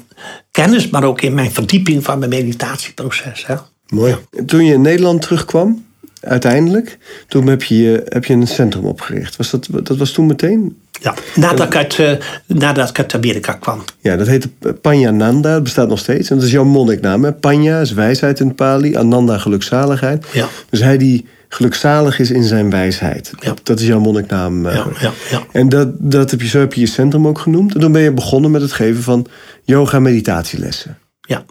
[0.51, 3.45] kennis, maar ook in mijn verdieping van mijn meditatieproces.
[3.45, 3.55] Hè.
[3.87, 4.17] Mooi.
[4.45, 5.85] Toen je in Nederland terugkwam,
[6.21, 9.35] uiteindelijk, toen heb je, heb je een centrum opgericht.
[9.35, 10.77] Was dat, dat was toen meteen?
[11.01, 12.11] Ja, nadat ik, uit, uh,
[12.45, 13.83] nadat ik uit Amerika kwam.
[13.99, 14.49] Ja, dat heette
[14.81, 16.29] Panyananda, dat bestaat nog steeds.
[16.29, 17.23] En dat is jouw monniknaam.
[17.23, 17.33] Hè?
[17.33, 20.25] Panya is wijsheid in het Pali, Ananda gelukzaligheid.
[20.33, 20.47] Ja.
[20.69, 23.31] Dus hij die gelukzalig is in zijn wijsheid.
[23.39, 23.53] Ja.
[23.63, 24.63] Dat is jouw monniknaam.
[24.63, 25.43] Ja, ja, ja.
[25.51, 27.73] En dat, dat heb je, zo heb je je centrum ook genoemd.
[27.73, 29.27] En toen ben je begonnen met het geven van
[29.63, 30.97] yoga meditatielessen.
[31.21, 31.45] Ja,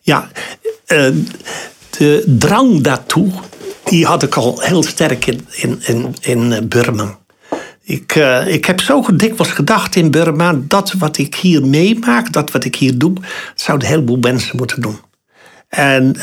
[0.00, 0.28] ja
[0.88, 1.06] uh,
[1.98, 3.30] de drang daartoe,
[3.84, 7.18] die had ik al heel sterk in, in, in, in Burma.
[7.86, 12.50] Ik, uh, ik heb zo dikwijls gedacht in Burma, dat wat ik hier meemaak, dat
[12.50, 13.12] wat ik hier doe,
[13.54, 14.96] zouden een heleboel mensen moeten doen.
[15.74, 16.16] En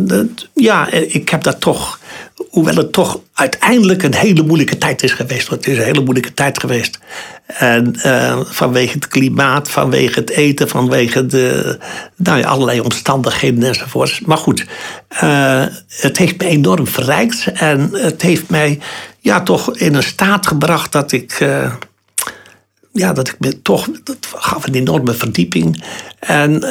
[0.00, 1.98] dat, ja, ik heb dat toch
[2.50, 5.48] hoewel het toch uiteindelijk een hele moeilijke tijd is geweest.
[5.48, 6.98] Want het is een hele moeilijke tijd geweest.
[7.46, 11.78] En uh, vanwege het klimaat, vanwege het eten, vanwege de,
[12.16, 14.20] nou ja, allerlei omstandigheden enzovoorts.
[14.20, 14.66] Maar goed,
[15.22, 17.46] uh, het heeft me enorm verrijkt.
[17.52, 18.78] En het heeft mij
[19.20, 21.46] ja, toch in een staat gebracht dat ik.
[22.92, 23.88] Ja, dat ik me toch.
[24.04, 25.84] Dat gaf een enorme verdieping.
[26.18, 26.62] En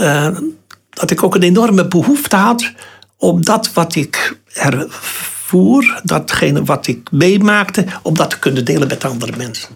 [0.99, 2.71] dat ik ook een enorme behoefte had
[3.17, 8.87] om dat wat ik er voer, datgene wat ik meemaakte, om dat te kunnen delen
[8.87, 9.69] met andere mensen.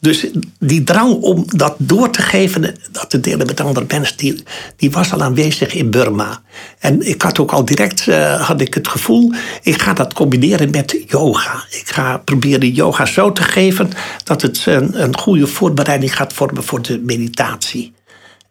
[0.00, 0.26] Dus
[0.58, 4.42] die drang om dat door te geven, dat te delen met andere mensen, die,
[4.76, 6.42] die was al aanwezig in Burma.
[6.78, 9.32] En ik had ook al direct uh, had ik het gevoel,
[9.62, 11.64] ik ga dat combineren met yoga.
[11.70, 13.90] Ik ga proberen yoga zo te geven
[14.24, 17.92] dat het een, een goede voorbereiding gaat vormen voor de meditatie.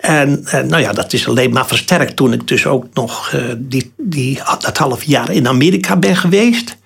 [0.01, 3.43] En, en, nou ja, dat is alleen maar versterkt toen ik dus ook nog uh,
[3.57, 6.77] die, die, dat half jaar in Amerika ben geweest.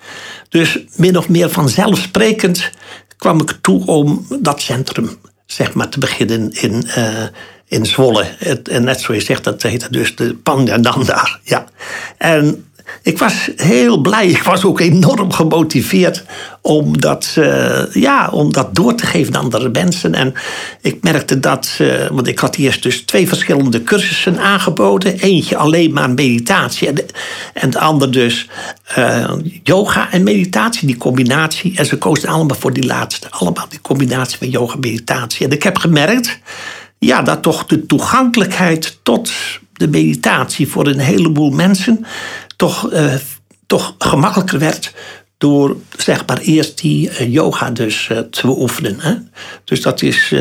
[0.48, 2.70] Dus min of meer vanzelfsprekend
[3.16, 7.24] kwam ik toe om dat centrum zeg maar, te beginnen in, uh,
[7.66, 8.24] in Zwolle.
[8.38, 11.38] Het, en net zoals je zegt, dat heette dus de Pandananda.
[11.42, 11.64] Ja.
[12.18, 12.64] En
[13.02, 14.26] ik was heel blij.
[14.26, 16.24] Ik was ook enorm gemotiveerd
[16.60, 20.14] om dat, uh, ja, om dat door te geven aan andere mensen.
[20.14, 20.34] En
[20.80, 25.18] ik merkte dat, uh, want ik had eerst dus twee verschillende cursussen aangeboden.
[25.18, 27.06] Eentje alleen maar meditatie en de,
[27.54, 28.48] en de ander dus
[28.98, 29.30] uh,
[29.62, 31.76] yoga en meditatie, die combinatie.
[31.76, 33.30] En ze kozen allemaal voor die laatste.
[33.30, 35.46] Allemaal die combinatie van yoga en meditatie.
[35.46, 36.38] En ik heb gemerkt
[36.98, 39.32] ja, dat toch de toegankelijkheid tot
[39.72, 42.06] de meditatie voor een heleboel mensen
[42.56, 43.14] toch, uh,
[43.66, 44.92] toch gemakkelijker werd
[45.38, 49.00] door zeg maar eerst die uh, yoga dus uh, te beoefenen.
[49.00, 49.14] Hè?
[49.64, 50.34] Dus dat is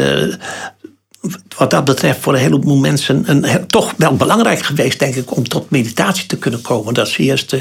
[1.57, 5.47] wat dat betreft voor een heleboel mensen een, toch wel belangrijk geweest, denk ik, om
[5.47, 6.93] tot meditatie te kunnen komen.
[6.93, 7.55] Dat ze eerst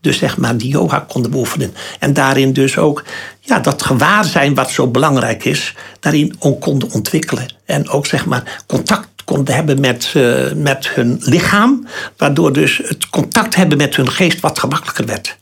[0.00, 1.74] dus zeg maar die yoga konden beoefenen.
[1.98, 3.04] En daarin dus ook
[3.40, 7.54] ja, dat gewaarzijn wat zo belangrijk is, daarin ook konden ontwikkelen.
[7.64, 13.08] En ook zeg maar contact konden hebben met, uh, met hun lichaam, waardoor dus het
[13.08, 15.38] contact hebben met hun geest wat gemakkelijker werd.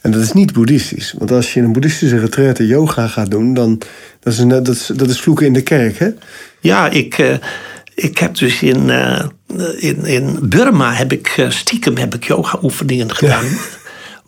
[0.00, 1.14] En dat is niet boeddhistisch.
[1.18, 3.80] Want als je een boeddhistische retraite yoga gaat doen, dan
[4.20, 6.08] dat is, dat is, dat is vloeken in de kerk, hè?
[6.60, 7.34] Ja, ik, uh,
[7.94, 9.24] ik heb dus in, uh,
[9.76, 13.44] in, in Burma heb ik stiekem heb ik yoga oefeningen gedaan.
[13.44, 13.79] Ja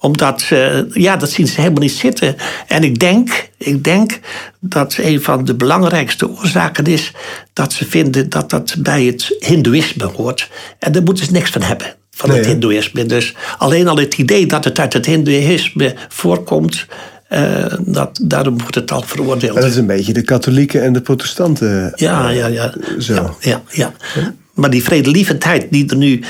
[0.02, 0.44] omdat,
[0.92, 2.36] ja, dat zien ze helemaal niet zitten.
[2.66, 4.20] En ik denk, ik denk
[4.60, 7.12] dat een van de belangrijkste oorzaken is
[7.52, 10.50] dat ze vinden dat dat bij het Hindoeïsme hoort.
[10.78, 13.06] En daar moeten ze niks van hebben, van het Hindoeïsme.
[13.06, 16.86] Dus alleen al het idee dat het uit het Hindoeïsme voorkomt.
[17.30, 19.54] Uh, dat, daarom wordt het al veroordeeld.
[19.54, 21.92] dat is een beetje de katholieken en de protestanten.
[21.94, 22.74] Ja, ja, ja.
[22.98, 23.36] Zo.
[23.40, 23.92] ja, ja.
[24.14, 24.34] ja.
[24.62, 26.20] Maar die vredelievendheid die er nu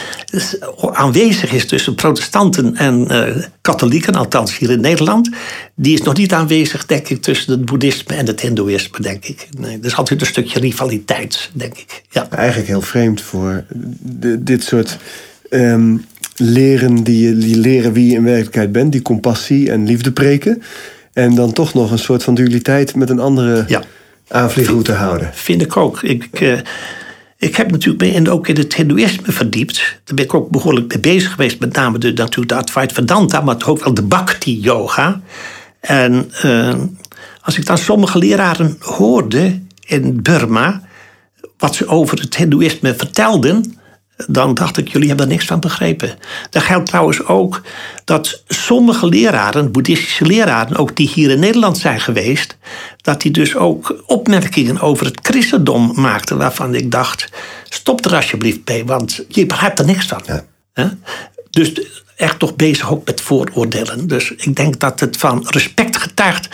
[0.92, 5.30] aanwezig is tussen protestanten en uh, katholieken, althans hier in Nederland,
[5.74, 9.48] die is nog niet aanwezig, denk ik, tussen het boeddhisme en het hindoeïsme, denk ik.
[9.58, 12.02] Nee, er is altijd een stukje rivaliteit, denk ik.
[12.10, 12.30] Ja.
[12.30, 13.64] Eigenlijk heel vreemd voor
[14.38, 14.96] dit soort
[15.50, 16.04] um,
[16.36, 20.62] leren, die, die leren wie je in werkelijkheid bent, die compassie en liefde preken.
[21.12, 23.82] En dan toch nog een soort van dualiteit met een andere ja.
[24.28, 25.30] aanvliegroute houden.
[25.34, 26.02] Vind ik ook.
[26.02, 26.58] Ik, uh,
[27.42, 30.00] ik heb natuurlijk ook in het Hindoeïsme verdiept.
[30.04, 31.60] Daar ben ik ook behoorlijk mee bezig geweest.
[31.60, 35.20] Met name de, natuurlijk de Advaita Vedanta, maar ook wel de Bhakti-yoga.
[35.80, 36.74] En uh,
[37.40, 40.82] als ik dan sommige leraren hoorde in Burma...
[41.58, 43.78] wat ze over het Hindoeïsme vertelden
[44.16, 46.18] dan dacht ik, jullie hebben er niks van begrepen.
[46.50, 47.62] Dat geldt trouwens ook
[48.04, 52.56] dat sommige leraren, boeddhistische leraren, ook die hier in Nederland zijn geweest,
[52.96, 57.28] dat die dus ook opmerkingen over het christendom maakten waarvan ik dacht,
[57.68, 60.22] stop er alsjeblieft mee, want je begrijpt er niks van.
[60.74, 60.96] Ja.
[61.50, 61.72] Dus
[62.16, 64.06] echt toch bezig ook met vooroordelen.
[64.06, 66.48] Dus ik denk dat het van respect getuigt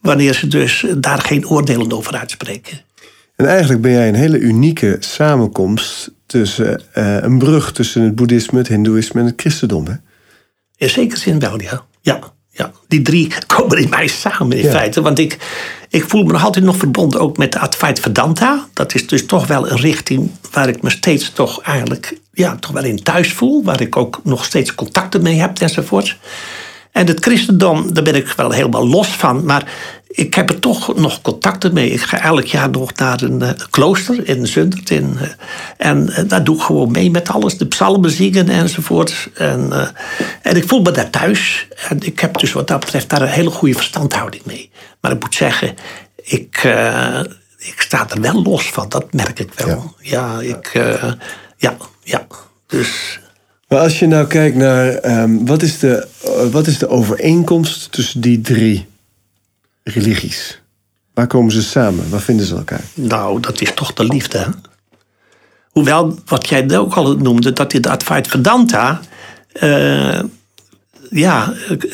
[0.00, 2.80] wanneer ze dus daar geen oordelen over uitspreken.
[3.36, 8.58] En eigenlijk ben jij een hele unieke samenkomst tussen uh, een brug tussen het boeddhisme,
[8.58, 9.86] het hindoeïsme en het christendom.
[9.86, 9.94] Hè?
[10.76, 11.84] In zekere zin wel, ja.
[12.00, 12.18] ja.
[12.52, 15.00] Ja, die drie komen in mij samen in feite.
[15.00, 15.38] Want ik,
[15.88, 18.66] ik voel me nog altijd nog verbonden ook met de Advaita Vedanta.
[18.72, 22.70] Dat is dus toch wel een richting waar ik me steeds toch eigenlijk ja, toch
[22.70, 23.64] wel in thuis voel.
[23.64, 26.18] Waar ik ook nog steeds contacten mee heb enzovoort.
[26.92, 29.44] En het christendom, daar ben ik wel helemaal los van.
[29.44, 29.72] Maar
[30.12, 31.90] ik heb er toch nog contacten mee.
[31.90, 34.90] Ik ga elk jaar nog naar een uh, klooster in Zundert.
[34.90, 35.28] In, uh,
[35.76, 37.58] en uh, daar doe ik gewoon mee met alles.
[37.58, 39.28] De psalmen zingen enzovoort.
[39.34, 39.92] En,
[40.42, 41.68] en ik voel me daar thuis.
[41.88, 44.70] En ik heb dus wat dat betreft daar een hele goede verstandhouding mee.
[45.00, 45.74] Maar ik moet zeggen,
[46.16, 46.56] ik,
[47.58, 48.88] ik sta er wel los van.
[48.88, 49.94] Dat merk ik wel.
[50.00, 50.70] Ja, ja ik...
[51.56, 52.26] ja, ja.
[52.66, 53.20] Dus...
[53.68, 56.06] Maar als je nou kijkt naar um, wat, is de,
[56.50, 58.88] wat is de overeenkomst tussen die drie
[59.90, 60.60] religies?
[61.14, 62.10] Waar komen ze samen?
[62.10, 62.84] Waar vinden ze elkaar?
[62.94, 64.38] Nou, dat is toch de liefde.
[64.38, 64.46] Hè?
[65.70, 69.00] Hoewel, wat jij ook al noemde, dat in de Advaita Vedanta.
[69.62, 70.20] Uh,
[71.10, 71.52] ja,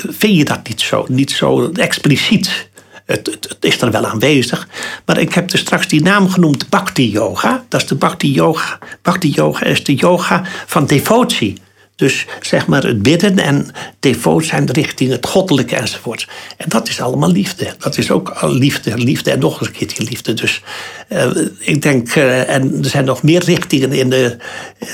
[0.08, 2.68] vind je dat niet zo, niet zo expliciet.
[3.04, 4.68] Het, het, het, is er wel aanwezig.
[5.04, 7.64] Maar ik heb er straks die naam genoemd, Bhakti Yoga.
[7.68, 8.78] Dat is de Bhakti Yoga.
[9.02, 11.58] Bhakti Yoga is de yoga van devotie.
[11.96, 13.66] Dus zeg maar het bidden en
[14.00, 16.28] devoot zijn richting het goddelijke enzovoort.
[16.56, 17.74] En dat is allemaal liefde.
[17.78, 20.34] Dat is ook liefde, liefde en nog een keertje liefde.
[20.34, 20.62] Dus
[21.08, 24.36] uh, ik denk, uh, en er zijn nog meer richtingen in, de,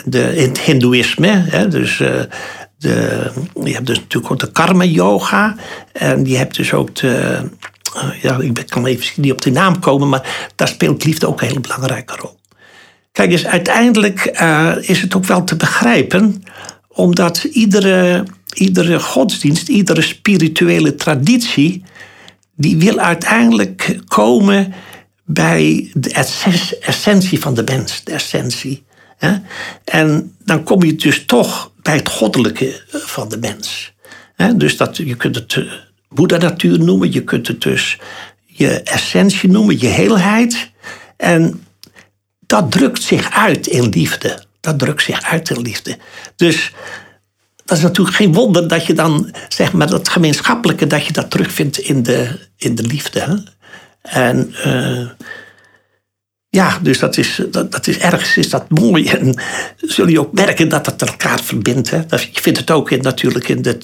[0.04, 1.44] de, in het hindoeïsme.
[1.48, 1.68] Hè?
[1.68, 2.20] Dus uh,
[2.78, 3.30] de,
[3.64, 5.56] je hebt dus natuurlijk ook de karma yoga.
[5.92, 7.40] En je hebt dus ook de,
[8.22, 11.46] ja, ik kan even niet op de naam komen, maar daar speelt liefde ook een
[11.46, 12.40] hele belangrijke rol.
[13.12, 14.24] Kijk eens, uiteindelijk
[14.80, 16.42] is het ook wel te begrijpen,
[16.94, 18.24] omdat iedere,
[18.54, 21.84] iedere godsdienst, iedere spirituele traditie,
[22.56, 24.74] die wil uiteindelijk komen
[25.24, 26.10] bij de
[26.80, 28.84] essentie van de mens, de essentie.
[29.84, 33.92] En dan kom je dus toch bij het goddelijke van de mens.
[34.56, 35.64] Dus dat, je kunt het eh,
[36.08, 37.98] Boeddha-natuur noemen, je kunt het dus
[38.46, 40.70] je essentie noemen, je heelheid.
[41.16, 41.64] En
[42.46, 44.44] dat drukt zich uit in liefde.
[44.62, 45.98] Dat drukt zich uit in liefde.
[46.36, 46.72] Dus
[47.64, 51.30] dat is natuurlijk geen wonder dat je dan, zeg maar, dat gemeenschappelijke, dat je dat
[51.30, 53.20] terugvindt in de, in de liefde.
[53.20, 53.34] Hè?
[54.02, 55.08] En uh,
[56.48, 59.08] ja, dus dat is, dat, dat, is ergens is dat mooi.
[59.08, 59.40] En
[59.76, 61.90] zul je ook merken dat dat elkaar verbindt.
[61.90, 61.96] Hè?
[62.08, 63.78] Je vindt het ook in, natuurlijk in de,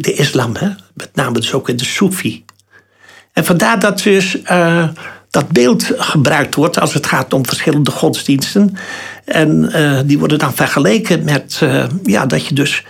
[0.00, 0.68] de islam, hè?
[0.94, 2.44] met name dus ook in de Soefi.
[3.32, 4.38] En vandaar dat dus
[5.34, 8.76] dat beeld gebruikt wordt als het gaat om verschillende godsdiensten.
[9.24, 12.84] En uh, die worden dan vergeleken met uh, ja, dat je dus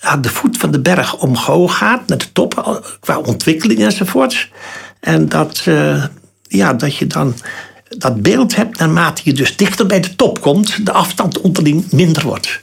[0.00, 4.50] aan de voet van de berg omhoog gaat, naar de top, qua ontwikkeling enzovoorts.
[5.00, 5.64] En dat,
[6.42, 7.34] ja, dat je dan
[7.88, 12.22] dat beeld hebt naarmate je dus dichter bij de top komt, de afstand onderling minder
[12.22, 12.60] wordt.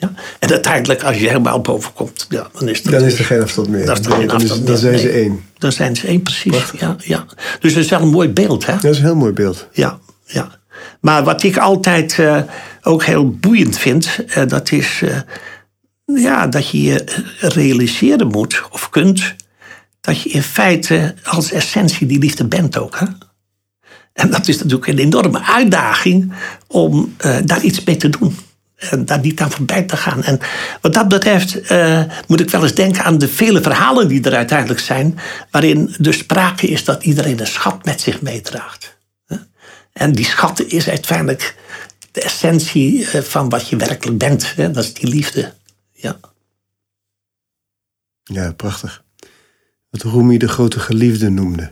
[0.00, 0.12] Ja.
[0.38, 3.42] En uiteindelijk, als je helemaal boven komt, ja, dan is, dat dan is er geen
[3.42, 3.86] afstand meer.
[3.86, 5.44] Dan, is er geen afstand dan, dan zijn ze één.
[5.58, 6.70] Dan zijn ze één, precies.
[6.78, 7.26] Ja, ja.
[7.60, 8.66] Dus dat is wel een mooi beeld.
[8.66, 8.72] Hè?
[8.72, 9.68] Dat is een heel mooi beeld.
[9.72, 10.58] Ja, ja.
[11.00, 12.42] Maar wat ik altijd uh,
[12.82, 15.16] ook heel boeiend vind, uh, dat is uh,
[16.04, 17.04] ja, dat je je
[17.38, 19.34] realiseren moet of kunt
[20.00, 22.98] dat je in feite als essentie die liefde bent ook.
[22.98, 23.06] Hè?
[24.12, 26.32] En dat is natuurlijk een enorme uitdaging
[26.66, 28.36] om daar iets mee te doen.
[28.78, 30.22] En daar niet aan voorbij te gaan.
[30.22, 30.38] En
[30.80, 34.34] wat dat betreft uh, moet ik wel eens denken aan de vele verhalen die er
[34.34, 35.18] uiteindelijk zijn.
[35.50, 38.96] Waarin dus sprake is dat iedereen een schat met zich meedraagt.
[39.92, 41.56] En die schat is uiteindelijk
[42.12, 44.54] de essentie eh, van wat je werkelijk bent.
[44.56, 45.52] Dat is die liefde.
[45.92, 46.20] Ja,
[48.24, 49.04] ja prachtig.
[49.90, 51.70] Wat Rumi de grote geliefde noemde.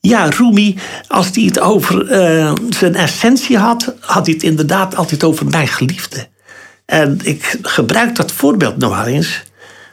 [0.00, 5.24] Ja, Rumi, als hij het over uh, zijn essentie had, had hij het inderdaad altijd
[5.24, 6.28] over mijn geliefde.
[6.86, 9.42] En ik gebruik dat voorbeeld nog wel eens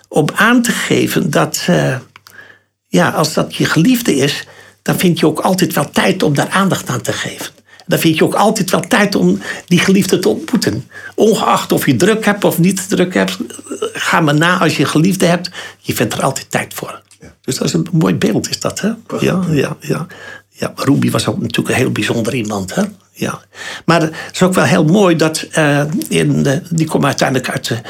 [0.08, 1.96] om aan te geven dat, uh,
[2.88, 4.48] ja, als dat je geliefde is,
[4.82, 7.54] dan vind je ook altijd wel tijd om daar aandacht aan te geven.
[7.86, 10.90] Dan vind je ook altijd wel tijd om die geliefde te ontmoeten.
[11.16, 13.38] Ongeacht of je druk hebt of niet druk hebt,
[13.94, 15.50] ga maar na als je geliefde hebt.
[15.80, 17.02] Je vindt er altijd tijd voor.
[17.46, 18.92] Dus dat is een mooi beeld, is dat, hè?
[19.20, 20.08] Ja, ja, ja.
[20.50, 22.84] Ja, Ruby was ook natuurlijk een heel bijzonder iemand, hè?
[23.12, 23.42] Ja.
[23.86, 27.68] Maar het is ook wel heel mooi dat uh, in de, die komt uiteindelijk uit
[27.68, 27.82] de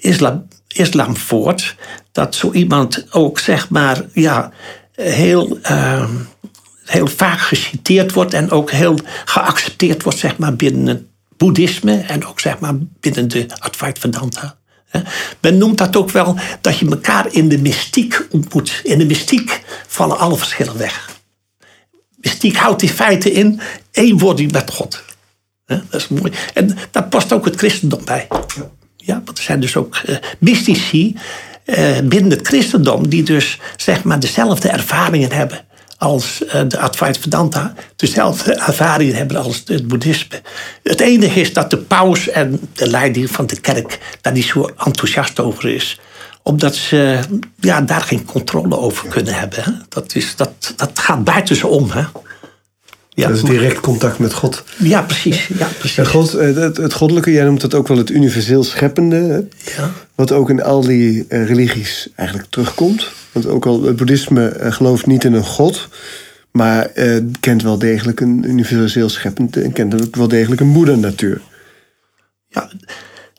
[0.00, 1.76] islam, islam voort,
[2.12, 4.52] dat zo iemand ook zeg maar ja,
[4.92, 6.08] heel, uh,
[6.84, 11.02] heel vaak geciteerd wordt en ook heel geaccepteerd wordt zeg maar, binnen het
[11.36, 14.56] boeddhisme en ook zeg maar, binnen de Advaita Vedanta.
[15.40, 18.80] Men noemt dat ook wel dat je elkaar in de mystiek ontmoet.
[18.82, 21.10] In de mystiek vallen alle verschillen weg.
[22.16, 25.02] Mystiek houdt in feite in één wording met God.
[25.66, 26.32] Dat is mooi.
[26.54, 28.26] En daar past ook het christendom bij.
[28.96, 31.16] Ja, want er zijn dus ook uh, mystici
[32.04, 35.64] binnen het christendom die dus zeg maar dezelfde ervaringen hebben
[35.98, 40.42] als uh, de Advaita Vedanta dezelfde ervaringen hebben als het boeddhisme.
[40.82, 44.70] Het enige is dat de paus en de leiding van de kerk daar niet zo
[44.84, 45.98] enthousiast over is
[46.46, 47.18] omdat ze
[47.60, 49.84] ja, daar geen controle over kunnen hebben.
[49.88, 51.90] Dat, is, dat, dat gaat buiten ze om.
[51.90, 52.02] Hè?
[53.08, 54.64] Ja, dat is direct contact met God.
[54.78, 55.46] Ja, precies.
[55.58, 56.06] Ja, precies.
[56.06, 59.48] God, eh, het, het, goddelijke, jij noemt dat ook wel het universeel scheppende.
[59.76, 59.92] Ja.
[60.14, 63.10] Wat ook in al die eh, religies eigenlijk terugkomt.
[63.34, 65.88] Want ook al het boeddhisme gelooft niet in een God.
[66.50, 71.40] Maar uh, kent wel degelijk een universeel scheppend en kent ook wel degelijk een boeddha-natuur.
[72.48, 72.70] Ja,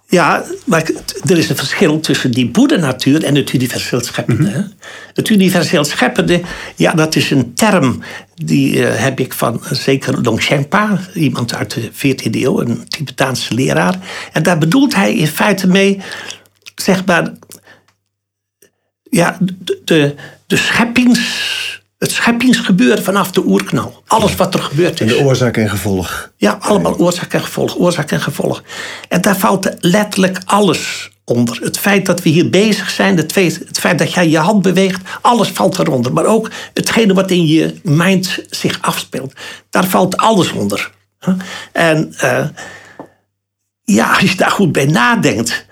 [0.08, 0.90] ja, maar
[1.30, 4.50] er is een verschil tussen die boeddha-natuur en het universeel scheppende.
[4.50, 4.72] Mm -hmm.
[5.14, 6.42] Het universeel scheppende,
[6.76, 8.02] ja, dat is een term
[8.36, 14.00] die uh, heb ik van zeker Longchenpa, iemand uit de 14e eeuw, een Tibetaanse leraar.
[14.34, 16.02] En daar bedoelt hij in feite mee,
[16.76, 17.34] zeg maar,
[19.16, 20.16] ja, de, de,
[20.48, 21.20] de scheppings
[21.98, 24.04] Het scheppingsgebeuren vanaf de oerknal.
[24.08, 25.18] Alles wat er gebeurd En is.
[25.18, 26.32] de oorzaak en gevolg.
[26.38, 28.64] Ja, allemaal oorzaak en gevolg, oorzaak en gevolg.
[29.10, 31.60] En daar valt letterlijk alles onder.
[31.62, 34.62] Het feit dat we hier bezig zijn, het feit, het feit dat jij je hand
[34.62, 36.14] beweegt, alles valt eronder.
[36.14, 39.34] Maar ook hetgene wat in je mind zich afspeelt,
[39.70, 40.92] daar valt alles onder.
[41.72, 42.46] En eh,
[43.84, 45.66] ja, als je daar goed bij nadenkt,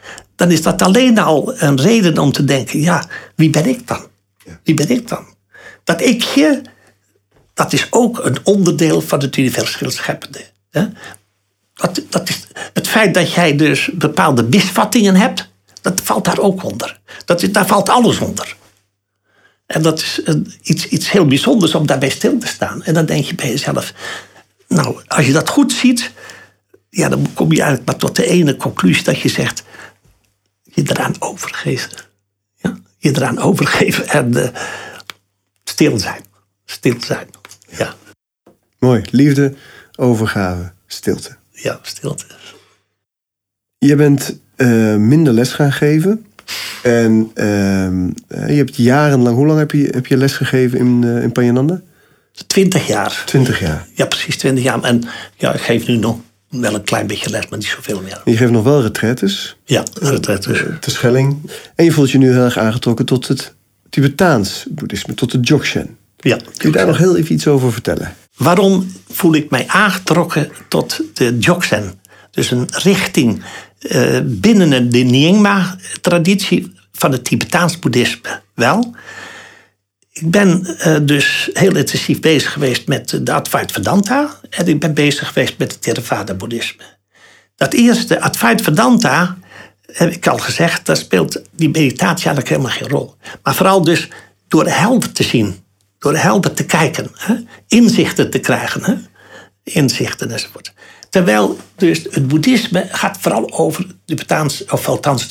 [0.44, 4.08] dan is dat alleen al een reden om te denken, ja, wie ben ik dan?
[4.64, 5.26] Wie ben ik dan?
[5.84, 6.62] Dat ikje,
[7.54, 10.46] dat is ook een onderdeel van het universeel scheppende.
[10.70, 10.86] Hè?
[11.74, 15.50] Dat, dat is het feit dat jij dus bepaalde misvattingen hebt,
[15.82, 17.00] dat valt daar ook onder.
[17.26, 18.56] Dat is, daar valt alles onder.
[19.66, 22.84] En dat is een, iets, iets heel bijzonders om daarbij stil te staan.
[22.84, 23.94] En dan denk je bij jezelf,
[24.68, 26.12] nou, als je dat goed ziet,
[26.90, 29.64] ja, dan kom je eigenlijk maar tot de ene conclusie dat je zegt,
[30.74, 31.92] je eraan overgeven.
[32.56, 32.78] Ja?
[32.98, 34.62] Je eraan overgeven en eh,
[35.64, 36.22] stil zijn.
[36.66, 37.28] Stil zijn.
[37.78, 37.96] Ja,
[38.80, 39.02] Mooi.
[39.12, 39.54] Liefde,
[39.96, 41.36] overgave, stilte.
[41.52, 42.26] ja stilte.
[43.78, 46.26] Je bent eh, minder les gaan geven.
[46.84, 51.04] En ehm, eh, je hebt jarenlang, hoe lang heb je, heb je les gegeven in,
[51.04, 51.82] eh in Payananda?
[52.48, 53.24] Twintig jaar.
[53.26, 53.88] Twintig jaar.
[53.94, 54.84] Ja, precies twintig jaar.
[54.84, 55.04] En
[55.36, 56.18] ja, ik geef nu nog
[56.62, 58.22] wel een klein beetje les, maar niet zoveel meer.
[58.26, 60.64] Je geeft nog wel retraites, Ja, is dus.
[60.80, 61.52] te Schelling.
[61.76, 63.54] En je voelt je nu heel erg aangetrokken tot het
[63.90, 65.98] Tibetaans boeddhisme, tot het Dzogchen.
[66.18, 66.36] Ja.
[66.58, 68.16] Kun je daar nog heel even iets over vertellen?
[68.38, 71.94] Waarom voel ik mij aangetrokken tot de Dzogchen?
[72.32, 73.44] Dus een richting
[73.80, 78.42] eh, binnen de Nyingma-traditie van het Tibetaans boeddhisme.
[78.56, 78.96] Wel,
[80.14, 84.94] ik ben eh, dus heel intensief bezig geweest met de Advaita Vedanta en ik ben
[84.94, 86.84] bezig geweest met het Theravada-boeddhisme.
[87.56, 89.38] Dat eerste, Advaita Vedanta,
[89.86, 93.16] heb ik al gezegd, daar speelt die meditatie eigenlijk helemaal geen rol.
[93.44, 94.08] Maar vooral dus
[94.48, 95.64] door helder te zien,
[96.00, 97.36] door helder te kijken, hè?
[97.68, 98.94] inzichten te krijgen, hè?
[99.64, 100.74] inzichten enzovoort.
[101.10, 105.28] Terwijl dus het boeddhisme gaat vooral over de of althans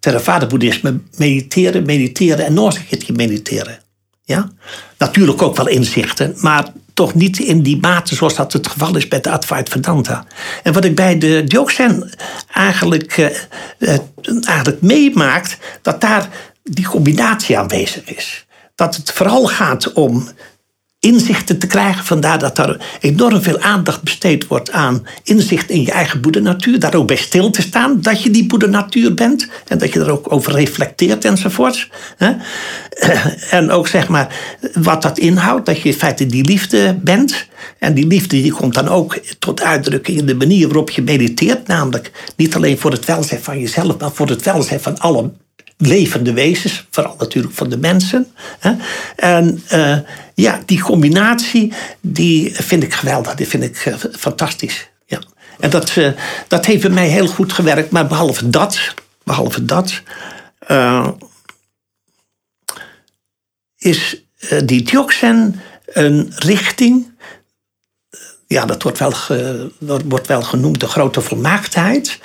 [0.00, 3.78] Theravada-boeddhisme, mediteren, mediteren en nog een mediteren.
[4.28, 4.48] Ja?
[4.98, 9.08] Natuurlijk ook wel inzichten, maar toch niet in die mate zoals dat het geval is
[9.08, 10.24] bij de Advaita Vedanta.
[10.62, 12.10] En wat ik bij de Dzogchen
[12.52, 13.26] eigenlijk, eh,
[13.78, 13.98] eh,
[14.44, 16.28] eigenlijk meemaakt, dat daar
[16.62, 18.46] die combinatie aanwezig is.
[18.74, 20.28] Dat het vooral gaat om
[21.00, 22.04] inzichten te krijgen.
[22.04, 26.78] Vandaar dat er enorm veel aandacht besteed wordt aan inzicht in je eigen boedernatuur.
[26.78, 29.48] Daar ook bij stil te staan dat je die boedernatuur bent.
[29.66, 31.88] En dat je er ook over reflecteert enzovoorts.
[33.50, 34.36] En ook zeg maar
[34.74, 35.66] wat dat inhoudt.
[35.66, 37.46] Dat je in feite die liefde bent.
[37.78, 41.66] En die liefde die komt dan ook tot uitdrukking in de manier waarop je mediteert.
[41.66, 45.30] Namelijk niet alleen voor het welzijn van jezelf, maar voor het welzijn van alle
[45.78, 48.32] levende wezens, vooral natuurlijk van de mensen.
[49.16, 49.98] En eh,
[50.34, 54.88] ja, die combinatie, die vind ik geweldig, die vind ik eh, fantastisch.
[55.06, 55.18] Ja.
[55.60, 56.12] En dat, eh,
[56.48, 60.02] dat heeft bij mij heel goed gewerkt, maar behalve dat, behalve dat,
[63.78, 64.22] is
[64.64, 67.16] die Dzogchen een richting,
[68.46, 69.72] ja, dat wordt wel, ge-
[70.04, 72.18] wordt wel genoemd de grote volmaaktheid.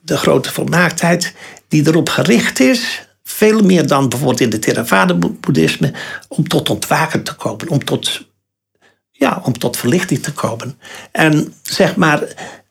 [0.00, 1.34] De grote volmaaktheid
[1.68, 5.92] die erop gericht is, veel meer dan bijvoorbeeld in het Theravada-boeddhisme,
[6.28, 8.28] om tot ontwaken te komen, om tot,
[9.10, 10.78] ja, om tot verlichting te komen.
[11.12, 12.22] En zeg maar,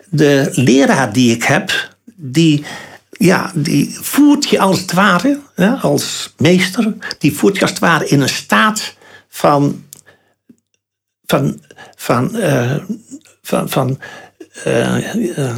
[0.10, 2.66] de leraar die ik heb, die,
[3.10, 5.40] ja, die voert je als het ware,
[5.82, 8.96] als meester, die voert je als het ware in een staat
[9.28, 9.84] van
[11.26, 11.62] van,
[11.96, 12.78] van, eh,
[13.42, 14.00] van, van,
[14.64, 15.58] eh, eh,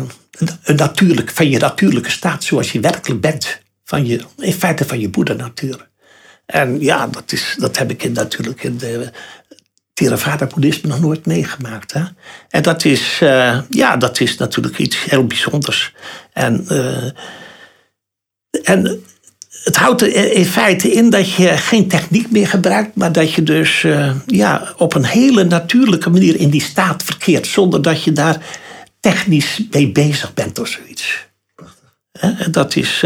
[0.64, 3.60] een natuurlijk, van je natuurlijke staat zoals je werkelijk bent.
[3.84, 5.88] Van je, in feite van je boedernatuur.
[6.46, 9.12] En ja, dat, is, dat heb ik in, natuurlijk in de
[9.94, 11.94] Theravada-boeddhisme nog nooit meegemaakt.
[11.94, 12.04] Hè?
[12.50, 15.94] En dat is, eh, ja, dat is natuurlijk iets heel bijzonders.
[16.34, 17.12] En, eh,
[18.64, 19.04] en
[19.64, 23.44] het houdt er in feite in dat je geen techniek meer gebruikt, maar dat je
[23.44, 28.12] dus eh, ja, op een hele natuurlijke manier in die staat verkeert, zonder dat je
[28.12, 28.46] daar
[29.12, 31.26] technisch mee bezig bent of zoiets.
[32.52, 33.04] Dat is,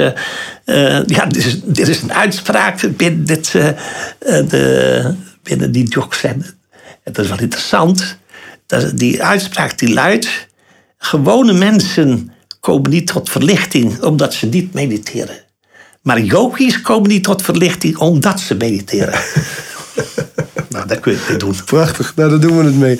[0.65, 5.95] eh, ja, dit is, dit is een uitspraak binnen, eh, de, binnen die.
[6.21, 6.55] En
[7.03, 8.17] dat is wel interessant.
[8.65, 10.47] Dat, die uitspraak die luidt:
[10.97, 15.37] gewone mensen komen niet tot verlichting omdat ze niet mediteren.
[16.01, 19.19] Maar yogis komen niet tot verlichting omdat ze mediteren.
[20.69, 21.55] nou, daar kun je het mee doen.
[21.65, 22.99] Prachtig, nou daar doen we het mee.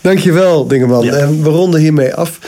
[0.00, 1.04] Dankjewel, Dingeman.
[1.04, 1.12] Ja.
[1.12, 2.38] En we ronden hiermee af.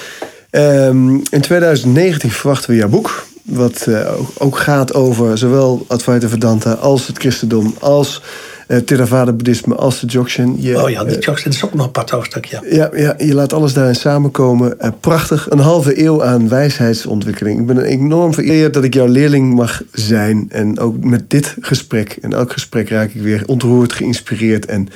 [0.50, 3.26] Ehm, in 2019 verwachten we jouw boek.
[3.42, 7.74] Wat eh, ook, ook gaat over zowel Advaita Vedanta als het christendom...
[7.80, 8.22] als
[8.68, 10.56] uh, Theravada boeddhisme als de Dzogchen.
[10.58, 12.62] Je, oh ja, de Dzogchen is ook nog een apart hoofdstuk, ja.
[12.70, 12.90] ja.
[12.96, 14.74] Ja, je laat alles daarin samenkomen.
[14.80, 17.60] Uh, prachtig, een halve eeuw aan wijsheidsontwikkeling.
[17.60, 20.46] Ik ben enorm vereerd dat ik jouw leerling mag zijn.
[20.48, 24.88] En ook met dit gesprek, en elk gesprek raak ik weer ontroerd, geïnspireerd en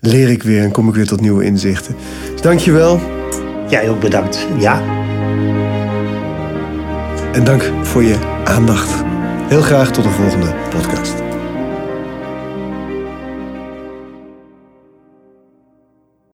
[0.00, 1.94] leer ik weer en kom ik weer tot nieuwe inzichten.
[2.32, 3.00] Dus dankjewel.
[3.68, 4.82] Jij ook bedankt, ja.
[7.32, 9.04] En dank voor je aandacht.
[9.48, 11.31] Heel graag tot de volgende podcast.